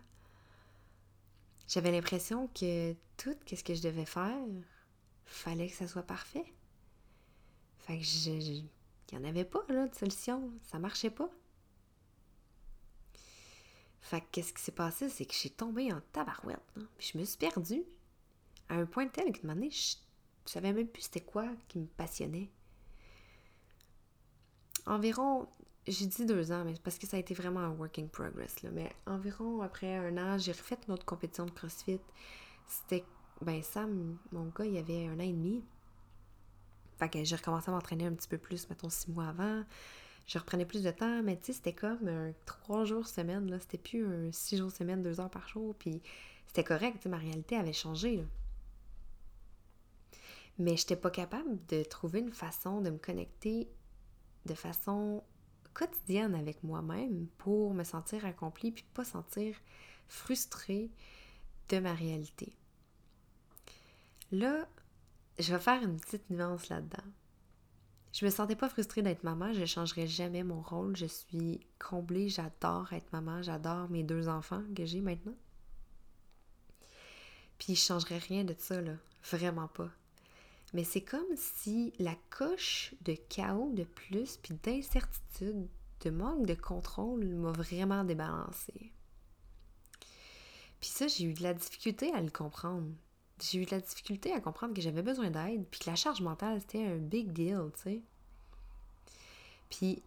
J'avais 1.70 1.92
l'impression 1.92 2.48
que 2.48 2.94
tout 3.16 3.36
ce 3.50 3.64
que 3.64 3.74
je 3.74 3.82
devais 3.82 4.06
faire, 4.06 4.36
fallait 5.28 5.68
que 5.70 5.76
ça 5.76 5.88
soit 5.88 6.04
parfait. 6.04 6.46
Fait 7.88 8.00
que 8.00 8.03
je, 8.03 8.32
il 8.32 8.70
n'y 9.13 9.17
en 9.17 9.24
avait 9.24 9.46
pas 9.46 9.63
là, 9.70 9.88
de 9.88 9.96
solution. 9.96 10.51
Ça 10.63 10.77
marchait 10.77 11.10
pas. 11.10 11.29
Fait 14.01 14.20
que 14.20 14.25
qu'est-ce 14.34 14.53
qui 14.53 14.62
s'est 14.62 14.74
passé, 14.74 15.08
c'est 15.10 15.25
que 15.25 15.34
j'ai 15.34 15.50
tombé 15.50 15.91
en 15.94 16.01
tabarouette. 16.12 16.60
Puis 16.98 17.12
je 17.13 17.17
me 17.17 17.24
suis 17.24 17.38
perdue 17.38 17.84
à 18.67 18.75
un 18.75 18.86
point 18.86 19.08
tel 19.08 19.32
que 19.32 19.48
donné, 19.48 19.70
je, 19.70 19.96
je 20.46 20.51
savais 20.51 20.74
même 20.74 20.88
plus 20.88 21.03
c'était 21.03 21.22
quoi 21.22 21.48
qui 21.70 21.79
me 21.79 21.86
passionnait. 21.86 22.50
Environ, 24.86 25.48
j'ai 25.88 26.08
dit 26.08 26.25
deux 26.25 26.51
ans, 26.51 26.65
mais 26.65 26.74
parce 26.84 26.98
que 26.98 27.08
ça 27.08 27.15
a 27.15 27.22
été 27.22 27.34
vraiment 27.34 27.62
un 27.62 27.70
working 27.70 28.10
progress. 28.10 28.63
Là, 28.63 28.72
mais 28.72 28.91
environ 29.06 29.62
après 29.62 29.96
un 29.96 30.17
an, 30.17 30.38
j'ai 30.38 30.51
refait 30.51 30.77
une 30.88 30.94
autre 30.94 31.06
compétition 31.06 31.46
de 31.46 31.51
CrossFit. 31.51 32.01
C'était 32.67 33.06
ben 33.41 33.63
Sam, 33.63 34.17
mon 34.34 34.48
gars, 34.48 34.65
il 34.65 34.77
avait 34.77 35.08
un 35.08 35.20
an 35.20 35.24
et 35.24 35.32
demi. 35.32 35.63
Fait 36.98 37.10
que 37.10 37.24
j'ai 37.24 37.36
recommencé 37.36 37.70
à 37.70 37.74
m'entraîner 37.74 38.06
un 38.06 38.13
petit 38.13 38.27
peu 38.27 38.38
plus, 38.38 38.70
mettons 38.70 38.89
six 38.89 39.10
mois 39.10 39.27
avant. 39.27 39.63
Je 40.25 40.38
reprenais 40.38 40.66
plus 40.66 40.84
de 40.84 40.92
temps, 40.92 41.24
mais 41.24 41.38
tu 41.38 41.48
sais, 41.48 41.54
c'était 41.54 41.74
comme 41.74 42.08
un 42.08 42.34
trois 42.46 42.84
jours 42.84 43.08
semaine, 43.08 43.50
là. 43.50 43.60
C'était 43.60 43.77
plus 43.77 44.06
un 44.06 44.32
six 44.32 44.58
jours 44.58 44.72
semaine, 44.72 45.01
deux 45.01 45.20
heures 45.20 45.30
par 45.30 45.48
jour, 45.48 45.75
puis 45.75 46.01
c'était 46.48 46.63
correct, 46.63 47.06
ma 47.06 47.18
réalité 47.18 47.56
avait 47.56 47.74
changé, 47.74 48.18
là. 48.18 48.24
Mais 50.60 50.75
j'étais 50.75 50.96
pas 50.96 51.12
capable 51.12 51.63
de 51.68 51.84
trouver 51.84 52.20
une 52.20 52.34
façon 52.34 52.82
de 52.82 52.89
me 52.89 52.98
connecter 52.98 53.70
de 54.46 54.56
façon 54.56 55.24
quotidienne 55.74 56.34
avec 56.34 56.63
moi-même 56.63 57.27
pour 57.38 57.75
me 57.75 57.84
sentir 57.84 58.25
accomplie 58.25 58.72
puis 58.72 58.86
pas 58.96 59.04
sentir 59.04 59.56
frustrée 60.08 60.89
de 61.70 61.77
ma 61.77 61.94
réalité. 61.94 62.58
Là, 64.32 64.68
je 65.39 65.53
vais 65.53 65.60
faire 65.60 65.82
une 65.84 66.00
petite 66.00 66.29
nuance 66.29 66.70
là-dedans. 66.70 67.03
Je 68.13 68.25
me 68.25 68.32
sentais 68.32 68.56
pas 68.56 68.70
frustrée 68.70 69.01
d'être 69.03 69.24
maman, 69.24 69.53
je 69.53 69.62
ne 69.62 69.65
changerai 69.65 70.08
jamais 70.08 70.44
mon 70.44 70.62
rôle. 70.62 70.96
Je 70.96 71.06
suis 71.06 71.60
comblée, 71.77 72.29
j'adore 72.29 72.91
être 72.94 73.12
maman, 73.12 73.41
j'adore 73.44 73.89
mes 73.89 74.03
deux 74.03 74.27
enfants 74.27 74.63
que 74.75 74.86
j'ai 74.86 75.01
maintenant. 75.01 75.36
Puis 77.60 77.75
je 77.75 77.82
changerais 77.82 78.17
rien 78.17 78.44
de 78.44 78.56
ça, 78.58 78.82
là. 78.82 78.94
Vraiment 79.32 79.67
pas. 79.67 79.89
Mais 80.74 80.84
c'est 80.84 81.03
comme 81.03 81.36
si 81.36 81.94
la 82.00 82.15
coche 82.29 82.94
de 83.01 83.13
chaos 83.29 83.72
de 83.74 83.84
plus, 83.84 84.38
puis 84.38 84.56
d'incertitude, 84.63 85.67
de 86.01 86.10
manque 86.10 86.46
de 86.46 86.53
contrôle 86.53 87.25
m'a 87.25 87.51
vraiment 87.51 88.03
débalancée. 88.03 88.94
Puis 90.79 90.89
ça, 90.89 91.08
j'ai 91.08 91.25
eu 91.25 91.34
de 91.34 91.44
la 91.44 91.53
difficulté 91.53 92.13
à 92.13 92.22
le 92.22 92.29
comprendre 92.29 92.91
j'ai 93.41 93.60
eu 93.60 93.65
de 93.65 93.72
la 93.72 93.79
difficulté 93.79 94.34
à 94.34 94.39
comprendre 94.39 94.74
que 94.74 94.82
j'avais 94.82 95.01
besoin 95.01 95.29
d'aide, 95.29 95.65
puis 95.70 95.79
que 95.82 95.89
la 95.89 95.96
charge 95.96 96.22
mentale, 96.22 96.60
c'était 96.62 96.86
un 96.86 96.98
big 96.98 97.32
deal, 97.32 97.70
tu 97.75 97.82
sais. 97.84 98.01
Puis, 99.70 100.01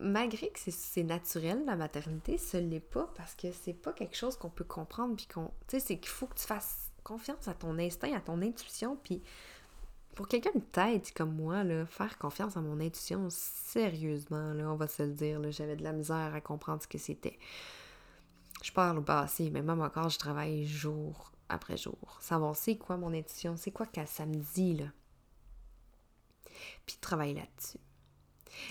malgré 0.00 0.50
que 0.50 0.58
c'est 0.58 1.02
naturel, 1.02 1.64
la 1.66 1.76
maternité, 1.76 2.38
ce 2.38 2.56
l'est 2.56 2.80
pas, 2.80 3.10
parce 3.16 3.34
que 3.34 3.52
c'est 3.52 3.74
pas 3.74 3.92
quelque 3.92 4.16
chose 4.16 4.36
qu'on 4.36 4.50
peut 4.50 4.64
comprendre, 4.64 5.16
puis 5.16 5.26
qu'on... 5.26 5.46
Tu 5.68 5.78
sais, 5.78 5.80
c'est 5.80 5.98
qu'il 5.98 6.08
faut 6.08 6.26
que 6.26 6.38
tu 6.38 6.46
fasses 6.46 6.90
confiance 7.04 7.48
à 7.48 7.54
ton 7.54 7.78
instinct, 7.78 8.12
à 8.14 8.20
ton 8.20 8.40
intuition, 8.42 8.96
puis 9.02 9.22
pour 10.14 10.28
quelqu'un 10.28 10.52
de 10.54 10.60
tête 10.60 11.12
comme 11.14 11.34
moi, 11.34 11.64
là, 11.64 11.86
faire 11.86 12.18
confiance 12.18 12.56
à 12.56 12.60
mon 12.60 12.80
intuition, 12.80 13.28
sérieusement, 13.30 14.52
là, 14.52 14.70
on 14.70 14.76
va 14.76 14.86
se 14.86 15.02
le 15.02 15.12
dire, 15.12 15.40
j'avais 15.50 15.76
de 15.76 15.82
la 15.82 15.92
misère 15.92 16.34
à 16.34 16.40
comprendre 16.40 16.82
ce 16.82 16.88
que 16.88 16.98
c'était. 16.98 17.38
Je 18.62 18.70
parle 18.72 18.98
au 18.98 19.02
passé, 19.02 19.50
mais 19.50 19.62
même 19.62 19.80
encore, 19.80 20.08
je 20.08 20.18
travaille 20.18 20.66
jour 20.66 21.31
après 21.52 21.76
jour. 21.76 22.18
Savoir 22.20 22.56
c'est 22.56 22.76
quoi 22.76 22.96
mon 22.96 23.12
intuition, 23.12 23.56
c'est 23.56 23.70
quoi 23.70 23.86
que 23.86 24.04
ça 24.06 24.26
me 24.26 24.36
dit, 24.54 24.74
là. 24.74 24.86
Puis 26.86 26.96
travailler 27.00 27.34
là-dessus. 27.34 27.78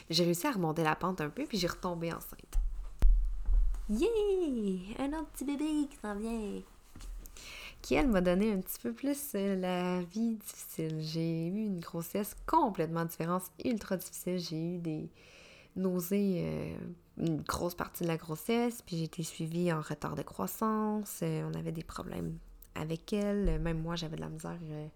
J'ai 0.10 0.24
réussi 0.24 0.48
à 0.48 0.52
remonter 0.52 0.84
la 0.84 0.96
pente 0.96 1.22
un 1.22 1.30
peu, 1.30 1.46
puis 1.46 1.58
j'ai 1.58 1.68
retombé 1.68 2.14
enceinte. 2.14 2.60
Yeah! 3.90 4.08
Un 5.00 5.14
autre 5.14 5.30
petit 5.32 5.46
bébé 5.46 5.88
qui 5.90 5.98
s'en 6.02 6.16
vient! 6.16 6.62
Qui, 7.82 7.96
elle, 7.96 8.10
m'a 8.10 8.22
donné 8.22 8.52
un 8.52 8.60
petit 8.60 8.80
peu 8.80 8.94
plus 8.94 9.32
euh, 9.34 9.56
la 9.56 10.02
vie 10.02 10.36
difficile. 10.36 11.02
J'ai 11.02 11.48
eu 11.48 11.66
une 11.66 11.80
grossesse 11.80 12.36
complètement 12.46 13.06
différente, 13.06 13.44
ultra 13.66 13.98
difficile. 13.98 14.38
J'ai 14.38 14.76
eu 14.76 14.78
des 14.78 15.10
nausées 15.76 16.44
euh, 16.46 16.76
une 17.18 17.42
grosse 17.42 17.74
partie 17.74 18.04
de 18.04 18.08
la 18.08 18.18
grossesse, 18.18 18.84
puis 18.84 18.98
j'ai 18.98 19.06
été 19.06 19.24
suivie 19.24 19.74
en 19.74 19.82
retard 19.82 20.16
de 20.16 20.22
croissance. 20.22 21.22
Euh, 21.24 21.50
on 21.52 21.58
avait 21.58 21.72
des 21.72 21.84
problèmes 21.84 22.38
avec 22.76 23.14
elle. 23.14 23.60
Même 23.60 23.82
moi, 23.82 23.96
j'avais 23.96 24.16
de 24.16 24.22
la 24.22 24.30
misère 24.30 24.58
euh, 24.64 24.88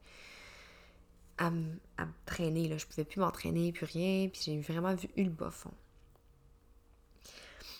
à, 1.37 1.49
me 1.49 1.77
traîner. 2.25 2.67
Là. 2.67 2.77
Je 2.77 2.85
pouvais 2.85 3.05
plus 3.05 3.19
m'entraîner, 3.19 3.71
plus 3.71 3.85
rien. 3.85 4.29
Puis 4.29 4.41
j'ai 4.45 4.59
vraiment 4.59 4.93
vu 4.95 5.09
eu 5.15 5.23
le 5.23 5.29
bas 5.29 5.51
fond. 5.51 5.73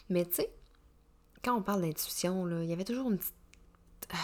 Mais 0.10 0.26
tu 0.26 0.36
sais, 0.36 0.54
quand 1.44 1.56
on 1.56 1.62
parle 1.62 1.82
d'intuition, 1.82 2.48
il 2.62 2.70
y 2.70 2.74
avait 2.74 2.84
toujours 2.84 3.10
une 3.10 3.18
euh, 3.18 4.18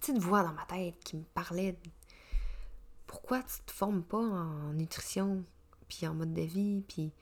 petite, 0.00 0.18
voix 0.18 0.42
dans 0.42 0.52
ma 0.52 0.64
tête 0.64 0.98
qui 1.04 1.16
me 1.16 1.24
parlait 1.24 1.72
de 1.72 1.90
pourquoi 3.06 3.42
tu 3.42 3.62
te 3.64 3.72
formes 3.72 4.02
pas 4.02 4.18
en 4.18 4.72
nutrition, 4.74 5.44
puis 5.88 6.06
en 6.06 6.14
mode 6.14 6.34
de 6.34 6.42
vie, 6.42 6.82
puis 6.86 7.12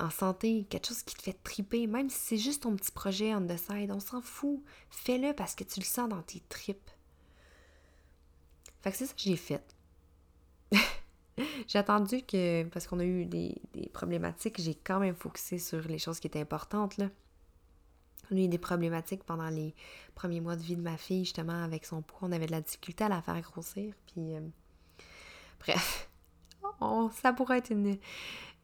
en 0.00 0.10
santé, 0.10 0.66
quelque 0.68 0.88
chose 0.88 1.02
qui 1.02 1.14
te 1.14 1.22
fait 1.22 1.38
triper, 1.44 1.86
même 1.86 2.10
si 2.10 2.18
c'est 2.18 2.38
juste 2.38 2.62
ton 2.62 2.74
petit 2.76 2.90
projet 2.90 3.34
on 3.34 3.46
the 3.46 3.56
side, 3.56 3.90
on 3.92 4.00
s'en 4.00 4.20
fout. 4.20 4.62
Fais-le 4.90 5.34
parce 5.34 5.54
que 5.54 5.64
tu 5.64 5.80
le 5.80 5.84
sens 5.84 6.08
dans 6.08 6.22
tes 6.22 6.40
tripes. 6.48 6.90
Fait 8.80 8.90
que 8.90 8.96
c'est 8.96 9.06
ça 9.06 9.14
que 9.14 9.20
j'ai 9.20 9.36
fait. 9.36 9.64
j'ai 11.68 11.78
attendu 11.78 12.22
que, 12.22 12.64
parce 12.64 12.86
qu'on 12.86 13.00
a 13.00 13.04
eu 13.04 13.24
des, 13.24 13.60
problématiques, 13.92 14.60
j'ai 14.60 14.74
quand 14.74 15.00
même 15.00 15.14
focusé 15.14 15.58
sur 15.58 15.80
les 15.82 15.98
choses 15.98 16.20
qui 16.20 16.26
étaient 16.26 16.40
importantes, 16.40 16.96
là. 16.98 17.08
On 18.30 18.36
a 18.36 18.40
eu 18.40 18.48
des 18.48 18.58
problématiques 18.58 19.22
pendant 19.24 19.50
les 19.50 19.74
premiers 20.14 20.40
mois 20.40 20.56
de 20.56 20.62
vie 20.62 20.76
de 20.76 20.80
ma 20.80 20.96
fille, 20.96 21.24
justement, 21.24 21.62
avec 21.62 21.84
son 21.84 22.00
poids. 22.00 22.20
On 22.22 22.32
avait 22.32 22.46
de 22.46 22.52
la 22.52 22.62
difficulté 22.62 23.04
à 23.04 23.10
la 23.10 23.20
faire 23.20 23.38
grossir. 23.42 23.94
Puis, 24.06 24.34
euh, 24.34 24.40
bref, 25.60 26.08
ça 27.22 27.34
pourrait 27.34 27.58
être 27.58 27.70
une, 27.70 27.98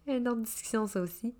une 0.06 0.28
autre 0.28 0.42
discussion, 0.42 0.86
ça 0.86 1.00
aussi. 1.00 1.34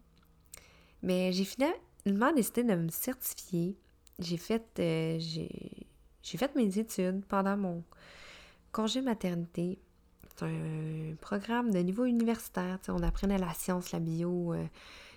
Mais 1.02 1.32
j'ai 1.32 1.44
finalement 1.44 2.32
décidé 2.34 2.64
de 2.64 2.74
me 2.74 2.88
certifier. 2.88 3.76
J'ai 4.18 4.36
fait, 4.36 4.64
euh, 4.78 5.18
j'ai 5.18 6.38
fait 6.38 6.54
mes 6.54 6.78
études 6.78 7.24
pendant 7.26 7.56
mon 7.56 7.84
congé 8.72 9.00
maternité. 9.00 9.78
C'est 10.36 10.44
un 10.44 11.14
programme 11.20 11.70
de 11.70 11.78
niveau 11.78 12.04
universitaire. 12.04 12.78
On 12.88 13.02
apprenait 13.02 13.38
la 13.38 13.52
science, 13.54 13.92
la 13.92 13.98
bio. 13.98 14.52
Euh, 14.52 14.66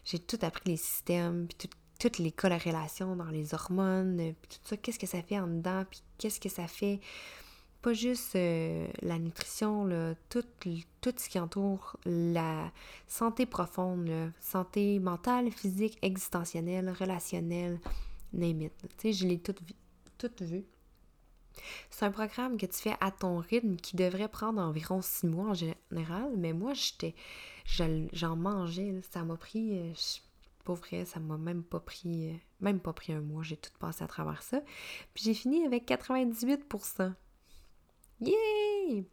j'ai 0.05 0.19
tout 0.19 0.39
appris 0.41 0.71
les 0.71 0.77
systèmes, 0.77 1.47
puis 1.47 1.69
toutes 2.00 2.17
les 2.17 2.31
corrélations 2.31 3.15
dans 3.15 3.29
les 3.29 3.53
hormones, 3.53 4.17
puis 4.17 4.57
tout 4.57 4.67
ça. 4.67 4.77
Qu'est-ce 4.77 5.00
que 5.00 5.07
ça 5.07 5.21
fait 5.21 5.39
en 5.39 5.47
dedans, 5.47 5.85
puis 5.89 6.01
qu'est-ce 6.17 6.39
que 6.39 6.50
ça 6.50 6.67
fait 6.67 7.00
pas 7.84 7.94
juste 7.94 8.36
euh, 8.38 8.88
la 9.02 9.20
nutrition, 9.20 10.16
tout, 10.30 10.44
ce 10.56 11.30
qui 11.30 11.40
entoure 11.40 11.98
la 12.06 12.72
santé 13.08 13.46
profonde, 13.46 14.10
santé 14.40 15.00
mentale, 15.00 15.52
physique, 15.52 16.00
existentielle, 16.02 16.90
relationnelle, 16.98 17.80
name 18.32 18.70
je 19.04 19.28
l'ai 19.28 19.38
tout, 19.38 19.54
tout 20.18 20.32
vu. 20.40 20.63
C'est 21.90 22.06
un 22.06 22.12
programme 22.12 22.58
que 22.58 22.66
tu 22.66 22.80
fais 22.80 22.96
à 23.02 23.12
ton 23.12 23.38
rythme 23.38 23.75
qui 23.75 23.96
devrait 23.96 24.30
prendre 24.30 24.62
environ 24.62 25.02
six 25.02 25.28
mois 25.28 25.50
en 25.50 25.54
général, 25.54 26.32
mais 26.38 26.54
moi, 26.54 26.74
j'étais, 26.74 27.16
j'en 27.66 28.36
mangeais. 28.36 29.02
Ça 29.12 29.24
m'a 29.24 29.36
pris, 29.36 29.78
euh, 29.78 29.94
pour 30.63 30.75
vrai, 30.75 31.06
ça 31.06 31.20
m'a 31.20 31.38
même 31.38 31.63
pas 31.63 31.80
pris, 31.80 32.30
euh, 32.32 32.34
même 32.62 32.80
pas 32.80 32.94
pris 32.94 33.13
un 33.13 33.22
mois. 33.22 33.44
J'ai 33.44 33.58
tout 33.58 33.72
passé 33.78 34.04
à 34.04 34.08
travers 34.08 34.42
ça. 34.42 34.62
Puis 35.13 35.25
j'ai 35.25 35.34
fini 35.34 35.66
avec 35.66 35.86
98%. 35.86 37.13
Yay! 38.25 39.06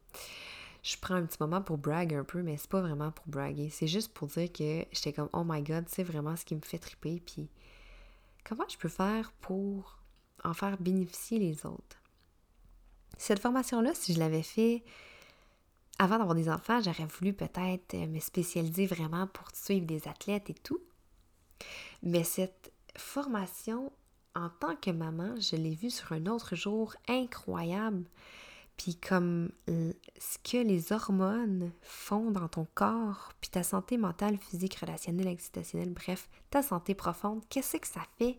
Je 0.83 0.97
prends 0.97 1.15
un 1.15 1.27
petit 1.27 1.37
moment 1.41 1.61
pour 1.61 1.77
brag 1.77 2.15
un 2.15 2.25
peu, 2.25 2.43
mais 2.43 2.57
c'est 2.57 2.71
pas 2.71 2.81
vraiment 2.81 3.11
pour 3.11 3.27
braguer. 3.27 3.69
C'est 3.71 3.87
juste 3.87 4.13
pour 4.15 4.29
dire 4.29 4.51
que 4.51 4.85
j'étais 4.93 5.13
comme, 5.13 5.29
oh 5.33 5.45
my 5.45 5.63
god, 5.63 5.85
c'est 5.89 6.03
vraiment 6.03 6.37
ce 6.37 6.45
qui 6.45 6.55
me 6.55 6.63
fait 6.63 6.79
triper. 6.79 7.21
Puis 7.25 7.49
comment 8.45 8.65
je 8.69 8.79
peux 8.79 8.89
faire 8.89 9.33
pour 9.41 9.99
en 10.43 10.55
faire 10.55 10.79
bénéficier 10.79 11.39
les 11.39 11.67
autres? 11.67 11.99
Cette 13.19 13.41
formation-là, 13.41 13.95
si 13.95 14.15
je 14.15 14.19
l'avais 14.19 14.43
fait 14.43 14.83
avant 15.99 16.17
d'avoir 16.17 16.35
des 16.35 16.49
enfants, 16.49 16.81
j'aurais 16.81 17.05
voulu 17.05 17.35
peut-être 17.35 17.95
me 17.95 18.19
spécialiser 18.21 18.87
vraiment 18.87 19.27
pour 19.27 19.51
suivre 19.53 19.85
des 19.85 20.09
athlètes 20.09 20.49
et 20.49 20.55
tout. 20.55 20.81
Mais 22.03 22.25
cette 22.25 22.73
formation, 22.97 23.93
en 24.35 24.49
tant 24.49 24.77
que 24.77 24.91
maman, 24.91 25.35
je 25.39 25.57
l'ai 25.57 25.75
vue 25.75 25.91
sur 25.91 26.13
un 26.13 26.25
autre 26.25 26.57
jour 26.57 26.95
incroyable. 27.07 28.05
Puis 28.81 28.95
comme 28.95 29.51
ce 29.67 30.39
que 30.39 30.57
les 30.57 30.91
hormones 30.91 31.71
font 31.83 32.31
dans 32.31 32.49
ton 32.49 32.67
corps, 32.75 33.35
puis 33.39 33.51
ta 33.51 33.63
santé 33.63 33.99
mentale, 33.99 34.39
physique, 34.39 34.77
relationnelle, 34.77 35.27
excitationnelle, 35.27 35.93
bref, 35.93 36.31
ta 36.49 36.63
santé 36.63 36.95
profonde, 36.95 37.43
qu'est-ce 37.51 37.77
que 37.77 37.87
ça 37.87 38.01
fait 38.17 38.39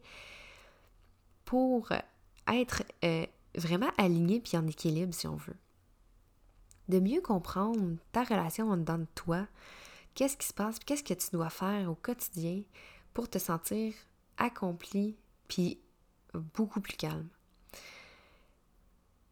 pour 1.46 1.90
être 2.48 2.82
euh, 3.06 3.28
vraiment 3.54 3.92
aligné 4.00 4.40
puis 4.40 4.58
en 4.58 4.66
équilibre 4.66 5.14
si 5.14 5.28
on 5.28 5.36
veut? 5.36 5.60
De 6.90 7.00
mieux 7.00 7.22
comprendre 7.22 7.98
ta 8.12 8.24
relation 8.24 8.72
en 8.72 8.78
dedans 8.78 8.98
de 8.98 9.08
toi, 9.14 9.48
qu'est-ce 10.16 10.38
qui 10.38 10.48
se 10.48 10.54
passe, 10.56 10.80
qu'est-ce 10.80 11.04
que 11.04 11.14
tu 11.14 11.30
dois 11.34 11.52
faire 11.52 11.88
au 11.88 11.94
quotidien 11.94 12.64
pour 13.14 13.30
te 13.30 13.38
sentir 13.38 13.94
accompli 14.38 15.18
puis 15.48 15.80
beaucoup 16.34 16.82
plus 16.82 16.98
calme. 16.98 17.30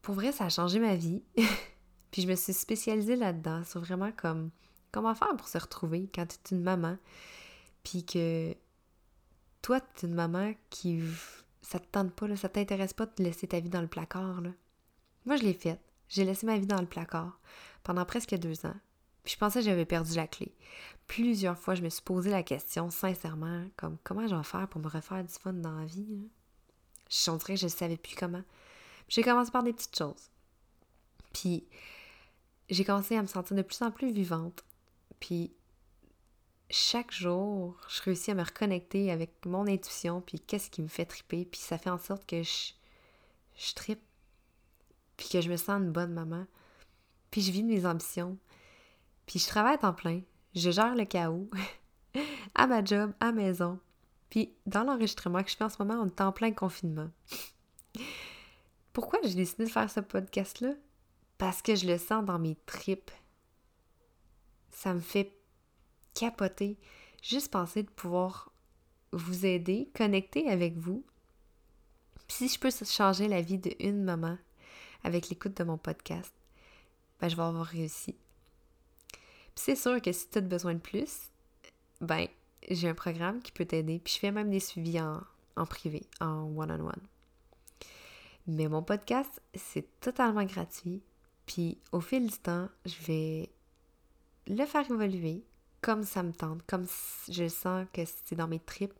Pour 0.01 0.15
vrai, 0.15 0.31
ça 0.31 0.45
a 0.45 0.49
changé 0.49 0.79
ma 0.79 0.95
vie. 0.95 1.21
puis 2.11 2.21
je 2.21 2.27
me 2.27 2.35
suis 2.35 2.53
spécialisée 2.53 3.15
là-dedans, 3.15 3.63
sur 3.63 3.81
vraiment 3.81 4.11
comme 4.11 4.49
comment 4.91 5.13
faire 5.13 5.35
pour 5.37 5.47
se 5.47 5.57
retrouver 5.57 6.09
quand 6.13 6.25
tu 6.27 6.35
es 6.35 6.57
une 6.57 6.63
maman, 6.63 6.97
puis 7.83 8.05
que 8.05 8.55
toi, 9.61 9.79
tu 9.81 10.05
es 10.05 10.09
une 10.09 10.15
maman 10.15 10.53
qui 10.69 11.03
ça 11.61 11.79
te 11.79 11.85
tente 11.91 12.13
pas, 12.13 12.27
là, 12.27 12.35
ça 12.35 12.49
t'intéresse 12.49 12.93
pas 12.93 13.05
de 13.05 13.23
laisser 13.23 13.47
ta 13.47 13.59
vie 13.59 13.69
dans 13.69 13.81
le 13.81 13.87
placard. 13.87 14.41
Moi, 15.25 15.35
je 15.35 15.43
l'ai 15.43 15.53
fait. 15.53 15.79
J'ai 16.07 16.25
laissé 16.25 16.47
ma 16.47 16.57
vie 16.57 16.65
dans 16.65 16.81
le 16.81 16.87
placard 16.87 17.39
pendant 17.83 18.05
presque 18.05 18.35
deux 18.35 18.65
ans. 18.65 18.75
Puis 19.23 19.33
je 19.33 19.37
pensais 19.37 19.59
que 19.59 19.65
j'avais 19.65 19.85
perdu 19.85 20.15
la 20.15 20.27
clé. 20.27 20.55
Plusieurs 21.05 21.57
fois, 21.57 21.75
je 21.75 21.83
me 21.83 21.89
suis 21.89 22.01
posé 22.01 22.31
la 22.31 22.41
question, 22.41 22.89
sincèrement, 22.89 23.65
comme 23.77 23.97
comment 24.03 24.27
je 24.27 24.35
vais 24.35 24.43
faire 24.43 24.67
pour 24.67 24.81
me 24.81 24.87
refaire 24.87 25.23
du 25.23 25.33
fun 25.33 25.53
dans 25.53 25.77
la 25.77 25.85
vie. 25.85 26.07
Là? 26.09 26.27
Je 27.09 27.37
dirais 27.37 27.53
que 27.53 27.59
je 27.59 27.65
ne 27.65 27.71
savais 27.71 27.97
plus 27.97 28.15
comment. 28.15 28.43
J'ai 29.09 29.23
commencé 29.23 29.51
par 29.51 29.63
des 29.63 29.73
petites 29.73 29.97
choses. 29.97 30.29
Puis 31.33 31.67
j'ai 32.69 32.85
commencé 32.85 33.15
à 33.15 33.21
me 33.21 33.27
sentir 33.27 33.55
de 33.55 33.61
plus 33.61 33.81
en 33.81 33.91
plus 33.91 34.11
vivante. 34.11 34.63
Puis 35.19 35.51
chaque 36.69 37.11
jour, 37.11 37.75
je 37.89 38.01
réussis 38.03 38.31
à 38.31 38.35
me 38.35 38.43
reconnecter 38.43 39.11
avec 39.11 39.45
mon 39.45 39.67
intuition, 39.67 40.21
puis 40.21 40.39
qu'est-ce 40.39 40.69
qui 40.69 40.81
me 40.81 40.87
fait 40.87 41.05
triper, 41.05 41.45
puis 41.45 41.59
ça 41.59 41.77
fait 41.77 41.89
en 41.89 41.97
sorte 41.97 42.25
que 42.27 42.43
je, 42.43 43.73
tripe, 43.73 44.01
puis 45.17 45.29
que 45.29 45.41
je 45.41 45.49
me 45.49 45.57
sens 45.57 45.81
une 45.81 45.91
bonne 45.91 46.13
maman, 46.13 46.45
puis 47.31 47.41
je 47.41 47.51
vis 47.51 47.63
mes 47.63 47.85
ambitions, 47.85 48.37
puis 49.25 49.39
je 49.39 49.47
travaille 49.47 49.75
à 49.75 49.79
temps 49.79 49.93
plein, 49.93 50.21
je 50.53 50.69
gère 50.69 50.95
le 50.95 51.05
chaos, 51.05 51.49
à 52.55 52.67
ma 52.67 52.83
job, 52.83 53.13
à 53.19 53.31
maison, 53.31 53.79
puis 54.29 54.53
dans 54.67 54.83
l'enregistrement 54.83 55.43
que 55.43 55.49
je 55.49 55.57
fais 55.57 55.63
en 55.63 55.69
ce 55.69 55.81
moment, 55.81 56.01
on 56.03 56.07
est 56.07 56.21
en 56.21 56.31
plein 56.31 56.51
confinement. 56.51 57.09
Pourquoi 58.99 59.19
j'ai 59.23 59.35
décidé 59.35 59.63
de 59.63 59.69
faire 59.69 59.89
ce 59.89 60.01
podcast-là? 60.01 60.73
Parce 61.37 61.61
que 61.61 61.73
je 61.73 61.87
le 61.87 61.97
sens 61.97 62.25
dans 62.25 62.37
mes 62.37 62.57
tripes. 62.65 63.11
Ça 64.71 64.93
me 64.93 64.99
fait 64.99 65.31
capoter. 66.13 66.77
Juste 67.23 67.49
penser 67.49 67.83
de 67.83 67.89
pouvoir 67.89 68.51
vous 69.13 69.45
aider, 69.45 69.89
connecter 69.95 70.49
avec 70.49 70.75
vous. 70.75 71.05
si 72.27 72.49
je 72.49 72.59
peux 72.59 72.71
changer 72.71 73.29
la 73.29 73.41
vie 73.41 73.57
d'une 73.57 74.03
maman 74.03 74.37
avec 75.05 75.29
l'écoute 75.29 75.55
de 75.55 75.63
mon 75.63 75.77
podcast, 75.77 76.33
ben, 77.21 77.29
je 77.29 77.37
vais 77.37 77.43
avoir 77.43 77.67
réussi. 77.67 78.17
Puis 79.13 79.63
c'est 79.63 79.77
sûr 79.77 80.01
que 80.01 80.11
si 80.11 80.27
tu 80.27 80.39
as 80.39 80.41
besoin 80.41 80.73
de 80.73 80.79
plus, 80.79 81.29
ben 82.01 82.27
j'ai 82.69 82.89
un 82.89 82.95
programme 82.95 83.41
qui 83.41 83.53
peut 83.53 83.63
t'aider. 83.63 83.99
Puis 83.99 84.15
je 84.15 84.19
fais 84.19 84.31
même 84.31 84.51
des 84.51 84.59
suivis 84.59 84.99
en, 84.99 85.21
en 85.55 85.65
privé, 85.65 86.05
en 86.19 86.53
one-on-one. 86.53 87.07
Mais 88.51 88.67
mon 88.67 88.81
podcast, 88.81 89.43
c'est 89.53 89.99
totalement 89.99 90.43
gratuit. 90.43 91.03
Puis 91.45 91.77
au 91.91 92.01
fil 92.01 92.25
du 92.25 92.37
temps, 92.39 92.67
je 92.83 92.95
vais 93.05 93.49
le 94.47 94.65
faire 94.65 94.89
évoluer, 94.89 95.45
comme 95.81 96.01
ça 96.01 96.23
me 96.23 96.33
tente, 96.33 96.63
comme 96.65 96.87
je 97.29 97.47
sens 97.47 97.85
que 97.93 98.01
c'est 98.05 98.35
dans 98.35 98.47
mes 98.47 98.59
tripes. 98.59 98.95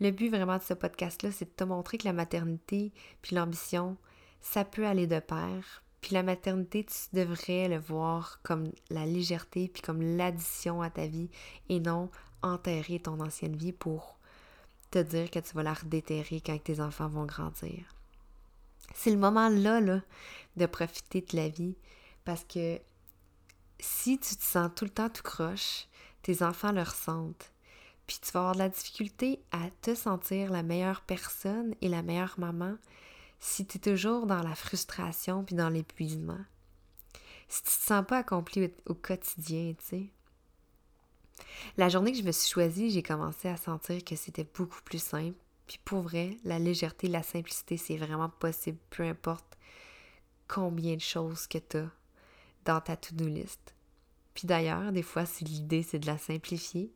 Le 0.00 0.10
but 0.10 0.30
vraiment 0.30 0.58
de 0.58 0.64
ce 0.64 0.74
podcast-là, 0.74 1.30
c'est 1.30 1.44
de 1.44 1.54
te 1.54 1.62
montrer 1.62 1.96
que 1.96 2.06
la 2.06 2.12
maternité 2.12 2.92
puis 3.22 3.36
l'ambition, 3.36 3.96
ça 4.40 4.64
peut 4.64 4.84
aller 4.84 5.06
de 5.06 5.20
pair. 5.20 5.84
Puis 6.00 6.14
la 6.14 6.24
maternité, 6.24 6.84
tu 6.84 7.16
devrais 7.16 7.68
le 7.68 7.78
voir 7.78 8.40
comme 8.42 8.72
la 8.90 9.06
légèreté 9.06 9.68
puis 9.68 9.82
comme 9.82 10.02
l'addition 10.02 10.82
à 10.82 10.90
ta 10.90 11.06
vie 11.06 11.30
et 11.68 11.78
non 11.78 12.10
enterrer 12.42 12.98
ton 12.98 13.20
ancienne 13.20 13.54
vie 13.54 13.72
pour 13.72 14.18
te 14.90 14.98
dire 14.98 15.30
que 15.30 15.38
tu 15.38 15.54
vas 15.54 15.62
la 15.62 15.74
redéterrer 15.74 16.42
quand 16.44 16.60
tes 16.60 16.80
enfants 16.80 17.08
vont 17.08 17.26
grandir. 17.26 17.95
C'est 18.94 19.10
le 19.10 19.18
moment 19.18 19.48
là, 19.48 19.80
là 19.80 20.00
de 20.56 20.66
profiter 20.66 21.20
de 21.20 21.36
la 21.36 21.48
vie 21.48 21.76
parce 22.24 22.44
que 22.44 22.80
si 23.78 24.18
tu 24.18 24.36
te 24.36 24.42
sens 24.42 24.70
tout 24.74 24.84
le 24.84 24.90
temps 24.90 25.10
tout 25.10 25.22
croche, 25.22 25.86
tes 26.22 26.42
enfants 26.42 26.72
le 26.72 26.82
ressentent. 26.82 27.52
Puis 28.06 28.18
tu 28.22 28.30
vas 28.32 28.40
avoir 28.40 28.54
de 28.54 28.60
la 28.60 28.68
difficulté 28.68 29.40
à 29.52 29.70
te 29.82 29.94
sentir 29.94 30.50
la 30.50 30.62
meilleure 30.62 31.02
personne 31.02 31.74
et 31.80 31.88
la 31.88 32.02
meilleure 32.02 32.38
maman 32.38 32.76
si 33.38 33.66
tu 33.66 33.76
es 33.76 33.80
toujours 33.80 34.26
dans 34.26 34.42
la 34.42 34.54
frustration 34.54 35.44
puis 35.44 35.54
dans 35.54 35.68
l'épuisement. 35.68 36.40
Si 37.48 37.62
tu 37.62 37.70
te 37.70 37.84
sens 37.84 38.04
pas 38.06 38.18
accompli 38.18 38.72
au, 38.86 38.94
quotidien, 38.94 39.74
tu 39.78 39.84
sais. 39.84 40.06
La 41.76 41.88
journée 41.88 42.12
que 42.12 42.18
je 42.18 42.24
me 42.24 42.32
suis 42.32 42.50
choisie, 42.50 42.90
j'ai 42.90 43.02
commencé 43.02 43.48
à 43.48 43.56
sentir 43.56 44.02
que 44.04 44.16
c'était 44.16 44.48
beaucoup 44.54 44.80
plus 44.82 45.02
simple. 45.02 45.38
Puis 45.66 45.78
pour 45.84 46.02
vrai, 46.02 46.36
la 46.44 46.58
légèreté, 46.58 47.08
la 47.08 47.22
simplicité, 47.22 47.76
c'est 47.76 47.96
vraiment 47.96 48.28
possible, 48.28 48.78
peu 48.90 49.02
importe 49.02 49.56
combien 50.48 50.94
de 50.94 51.00
choses 51.00 51.46
que 51.46 51.58
tu 51.58 51.78
as 51.78 51.90
dans 52.64 52.80
ta 52.80 52.96
to-do 52.96 53.26
list. 53.26 53.74
Puis 54.34 54.46
d'ailleurs, 54.46 54.92
des 54.92 55.02
fois, 55.02 55.26
si 55.26 55.44
l'idée, 55.44 55.82
c'est 55.82 55.98
de 55.98 56.06
la 56.06 56.18
simplifier 56.18 56.92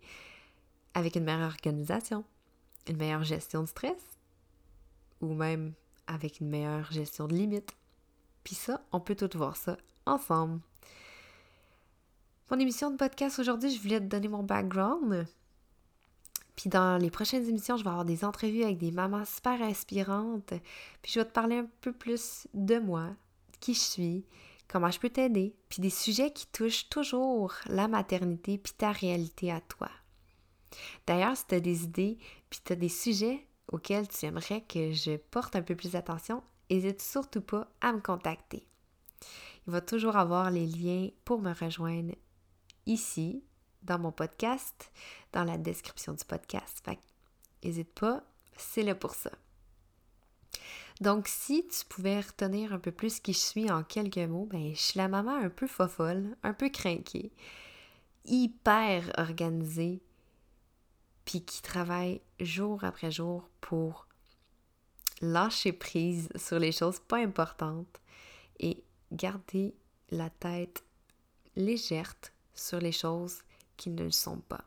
avec 0.94 1.16
une 1.16 1.24
meilleure 1.24 1.48
organisation, 1.48 2.24
une 2.86 2.96
meilleure 2.96 3.24
gestion 3.24 3.62
de 3.62 3.68
stress, 3.68 4.18
ou 5.20 5.34
même 5.34 5.72
avec 6.06 6.40
une 6.40 6.48
meilleure 6.48 6.90
gestion 6.92 7.26
de 7.26 7.34
limites. 7.34 7.72
Puis 8.44 8.54
ça, 8.54 8.84
on 8.92 9.00
peut 9.00 9.14
tout 9.14 9.30
voir 9.36 9.56
ça 9.56 9.76
ensemble. 10.06 10.60
Mon 12.50 12.58
émission 12.58 12.90
de 12.90 12.96
podcast 12.96 13.38
aujourd'hui, 13.38 13.70
je 13.70 13.80
voulais 13.80 14.00
te 14.00 14.06
donner 14.06 14.28
mon 14.28 14.42
background. 14.42 15.26
Puis 16.60 16.68
dans 16.68 17.00
les 17.00 17.08
prochaines 17.08 17.48
émissions, 17.48 17.78
je 17.78 17.84
vais 17.84 17.88
avoir 17.88 18.04
des 18.04 18.22
entrevues 18.22 18.64
avec 18.64 18.76
des 18.76 18.90
mamans 18.90 19.24
super 19.24 19.62
inspirantes. 19.62 20.52
Puis 21.00 21.12
je 21.12 21.18
vais 21.18 21.24
te 21.24 21.32
parler 21.32 21.56
un 21.56 21.66
peu 21.80 21.90
plus 21.90 22.46
de 22.52 22.78
moi, 22.78 23.16
qui 23.60 23.72
je 23.72 23.80
suis, 23.80 24.26
comment 24.68 24.90
je 24.90 25.00
peux 25.00 25.08
t'aider, 25.08 25.54
puis 25.70 25.80
des 25.80 25.88
sujets 25.88 26.30
qui 26.30 26.46
touchent 26.48 26.90
toujours 26.90 27.54
la 27.64 27.88
maternité 27.88 28.58
puis 28.58 28.74
ta 28.74 28.92
réalité 28.92 29.50
à 29.50 29.62
toi. 29.62 29.88
D'ailleurs, 31.06 31.34
si 31.34 31.46
tu 31.46 31.54
as 31.54 31.60
des 31.60 31.84
idées 31.84 32.18
puis 32.50 32.60
tu 32.62 32.74
as 32.74 32.76
des 32.76 32.90
sujets 32.90 33.46
auxquels 33.68 34.06
tu 34.08 34.26
aimerais 34.26 34.60
que 34.60 34.92
je 34.92 35.16
porte 35.16 35.56
un 35.56 35.62
peu 35.62 35.74
plus 35.74 35.92
d'attention, 35.92 36.42
n'hésite 36.70 37.00
surtout 37.00 37.40
pas 37.40 37.68
à 37.80 37.94
me 37.94 38.00
contacter. 38.00 38.66
Il 39.66 39.72
va 39.72 39.80
toujours 39.80 40.18
avoir 40.18 40.50
les 40.50 40.66
liens 40.66 41.08
pour 41.24 41.40
me 41.40 41.54
rejoindre 41.54 42.14
ici, 42.84 43.42
dans 43.82 43.98
mon 43.98 44.12
podcast, 44.12 44.90
dans 45.32 45.44
la 45.44 45.58
description 45.58 46.12
du 46.12 46.24
podcast. 46.24 46.80
Fait 46.84 46.98
n'hésite 47.62 47.92
pas, 47.92 48.22
c'est 48.56 48.82
là 48.82 48.94
pour 48.94 49.14
ça. 49.14 49.30
Donc, 51.00 51.28
si 51.28 51.66
tu 51.66 51.86
pouvais 51.86 52.20
retenir 52.20 52.74
un 52.74 52.78
peu 52.78 52.92
plus 52.92 53.20
qui 53.20 53.32
je 53.32 53.38
suis 53.38 53.70
en 53.70 53.82
quelques 53.82 54.18
mots, 54.18 54.46
ben, 54.50 54.74
je 54.74 54.80
suis 54.80 54.98
la 54.98 55.08
maman 55.08 55.34
un 55.34 55.48
peu 55.48 55.66
fofolle, 55.66 56.36
un 56.42 56.52
peu 56.52 56.68
craquée, 56.68 57.32
hyper 58.26 59.10
organisée, 59.16 60.02
puis 61.24 61.42
qui 61.42 61.62
travaille 61.62 62.20
jour 62.38 62.84
après 62.84 63.10
jour 63.10 63.48
pour 63.60 64.06
lâcher 65.22 65.72
prise 65.72 66.28
sur 66.36 66.58
les 66.58 66.72
choses 66.72 66.98
pas 67.00 67.18
importantes 67.18 68.00
et 68.58 68.82
garder 69.12 69.74
la 70.10 70.28
tête 70.28 70.84
légère 71.56 72.14
sur 72.54 72.78
les 72.78 72.92
choses 72.92 73.38
ne 73.88 74.04
le 74.04 74.10
sont 74.10 74.40
pas. 74.40 74.64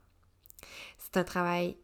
C'est 0.97 1.17
un 1.17 1.23
travail 1.23 1.77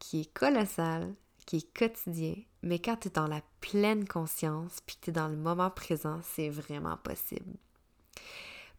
qui 0.00 0.22
est 0.22 0.32
colossal, 0.32 1.14
qui 1.46 1.58
est 1.58 1.78
quotidien, 1.78 2.34
mais 2.62 2.80
quand 2.80 2.96
tu 2.96 3.08
es 3.08 3.10
dans 3.12 3.28
la 3.28 3.42
pleine 3.60 4.06
conscience 4.08 4.80
puis 4.84 4.96
que 4.96 5.04
tu 5.04 5.10
es 5.10 5.12
dans 5.12 5.28
le 5.28 5.36
moment 5.36 5.70
présent, 5.70 6.20
c'est 6.22 6.48
vraiment 6.48 6.96
possible. 6.96 7.56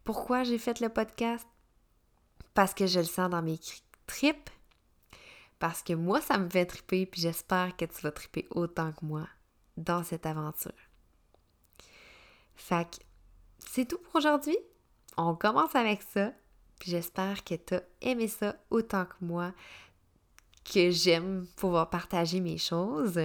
Pourquoi 0.04 0.44
j'ai 0.44 0.58
fait 0.58 0.80
le 0.80 0.90
podcast? 0.90 1.46
Parce 2.54 2.74
que 2.74 2.86
je 2.86 2.98
le 2.98 3.06
sens 3.06 3.30
dans 3.30 3.42
mes 3.42 3.58
tripes, 4.06 4.50
parce 5.58 5.82
que 5.82 5.92
moi, 5.92 6.20
ça 6.20 6.38
me 6.38 6.48
fait 6.48 6.66
triper, 6.66 7.06
puis 7.06 7.20
j'espère 7.20 7.76
que 7.76 7.84
tu 7.84 8.00
vas 8.02 8.12
triper 8.12 8.46
autant 8.50 8.92
que 8.92 9.04
moi 9.04 9.26
dans 9.76 10.02
cette 10.02 10.26
aventure. 10.26 10.72
Fait 12.54 12.98
c'est 13.58 13.86
tout 13.86 13.98
pour 13.98 14.16
aujourd'hui. 14.16 14.56
On 15.16 15.34
commence 15.34 15.74
avec 15.74 16.02
ça, 16.02 16.32
puis 16.78 16.90
j'espère 16.90 17.44
que 17.44 17.54
tu 17.54 17.74
as 17.74 17.82
aimé 18.00 18.28
ça 18.28 18.56
autant 18.70 19.04
que 19.04 19.16
moi 19.20 19.52
que 20.64 20.90
j'aime 20.90 21.46
pouvoir 21.56 21.88
partager 21.90 22.40
mes 22.40 22.58
choses. 22.58 23.18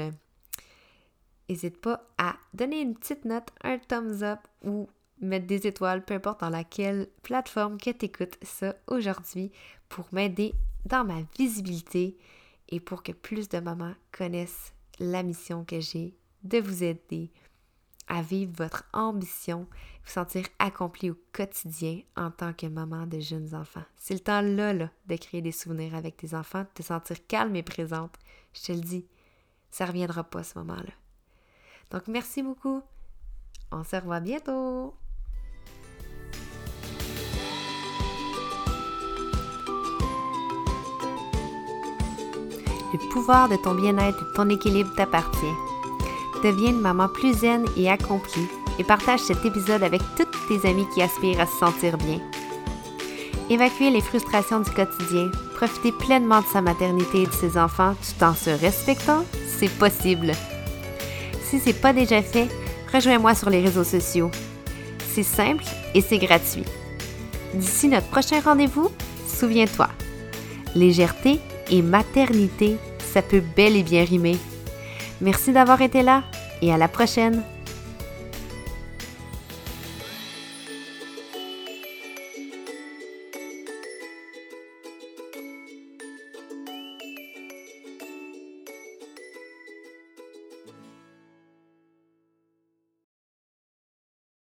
N'hésite 1.49 1.81
pas 1.81 2.07
à 2.17 2.35
donner 2.53 2.81
une 2.81 2.95
petite 2.95 3.25
note, 3.25 3.49
un 3.63 3.77
thumbs 3.77 4.23
up 4.23 4.39
ou 4.63 4.87
mettre 5.19 5.45
des 5.45 5.67
étoiles, 5.67 6.03
peu 6.03 6.13
importe 6.13 6.41
dans 6.41 6.49
laquelle 6.49 7.09
plateforme 7.21 7.77
que 7.77 7.91
tu 7.91 8.05
écoutes 8.05 8.37
ça 8.41 8.75
aujourd'hui 8.87 9.51
pour 9.89 10.07
m'aider 10.11 10.53
dans 10.85 11.03
ma 11.03 11.21
visibilité 11.37 12.17
et 12.69 12.79
pour 12.79 13.03
que 13.03 13.11
plus 13.11 13.49
de 13.49 13.59
mamans 13.59 13.95
connaissent 14.11 14.73
la 14.99 15.23
mission 15.23 15.65
que 15.65 15.79
j'ai 15.79 16.15
de 16.43 16.59
vous 16.59 16.83
aider 16.83 17.31
à 18.07 18.21
vivre 18.21 18.53
votre 18.57 18.83
ambition, 18.93 19.67
vous 20.03 20.11
sentir 20.11 20.45
accompli 20.59 21.09
au 21.09 21.17
quotidien 21.31 22.01
en 22.15 22.31
tant 22.31 22.53
que 22.53 22.67
maman 22.67 23.07
de 23.07 23.19
jeunes 23.19 23.55
enfants. 23.55 23.83
C'est 23.95 24.13
le 24.13 24.19
temps 24.19 24.41
là, 24.41 24.73
là 24.73 24.89
de 25.07 25.15
créer 25.15 25.41
des 25.41 25.51
souvenirs 25.51 25.95
avec 25.95 26.17
tes 26.17 26.35
enfants, 26.35 26.61
de 26.61 26.69
te 26.73 26.83
sentir 26.83 27.25
calme 27.27 27.55
et 27.55 27.63
présente. 27.63 28.15
Je 28.53 28.61
te 28.61 28.71
le 28.71 28.81
dis, 28.81 29.05
ça 29.71 29.85
ne 29.85 29.89
reviendra 29.89 30.23
pas 30.23 30.43
ce 30.43 30.57
moment-là. 30.59 30.93
Donc 31.91 32.07
merci 32.07 32.43
beaucoup. 32.43 32.81
On 33.71 33.83
se 33.83 33.95
revoit 33.95 34.19
bientôt. 34.19 34.95
Le 42.93 43.09
pouvoir 43.09 43.49
de 43.49 43.55
ton 43.55 43.73
bien-être 43.73 44.19
de 44.19 44.33
ton 44.35 44.49
équilibre 44.49 44.93
t'appartient. 44.95 45.72
Deviens 46.43 46.71
une 46.71 46.81
maman 46.81 47.07
plus 47.07 47.33
zen 47.37 47.65
et 47.77 47.89
accomplie 47.89 48.47
et 48.77 48.83
partage 48.83 49.21
cet 49.21 49.45
épisode 49.45 49.81
avec 49.81 50.01
toutes 50.17 50.35
tes 50.49 50.67
amies 50.67 50.87
qui 50.93 51.01
aspirent 51.01 51.39
à 51.39 51.45
se 51.45 51.57
sentir 51.57 51.97
bien. 51.97 52.19
Évacuer 53.49 53.89
les 53.89 54.01
frustrations 54.01 54.59
du 54.59 54.69
quotidien, 54.71 55.31
profiter 55.55 55.93
pleinement 55.93 56.41
de 56.41 56.45
sa 56.47 56.61
maternité 56.61 57.21
et 57.21 57.27
de 57.27 57.31
ses 57.31 57.57
enfants 57.57 57.93
tout 57.95 58.23
en 58.23 58.33
se 58.33 58.49
respectant, 58.49 59.23
c'est 59.47 59.71
possible. 59.71 60.33
Si 61.45 61.59
c'est 61.59 61.79
pas 61.79 61.93
déjà 61.93 62.21
fait, 62.21 62.49
rejoins-moi 62.91 63.35
sur 63.35 63.49
les 63.49 63.61
réseaux 63.61 63.85
sociaux. 63.85 64.29
C'est 65.13 65.23
simple 65.23 65.63
et 65.93 66.01
c'est 66.01 66.17
gratuit. 66.17 66.65
D'ici 67.53 67.87
notre 67.87 68.07
prochain 68.07 68.41
rendez-vous, 68.43 68.89
souviens-toi, 69.27 69.87
légèreté 70.75 71.39
et 71.69 71.81
maternité, 71.81 72.77
ça 73.13 73.21
peut 73.21 73.43
bel 73.55 73.77
et 73.77 73.83
bien 73.83 74.03
rimer. 74.03 74.37
Merci 75.21 75.53
d'avoir 75.53 75.81
été 75.81 76.01
là 76.01 76.23
et 76.63 76.71
à 76.71 76.77
la 76.77 76.87
prochaine 76.87 77.41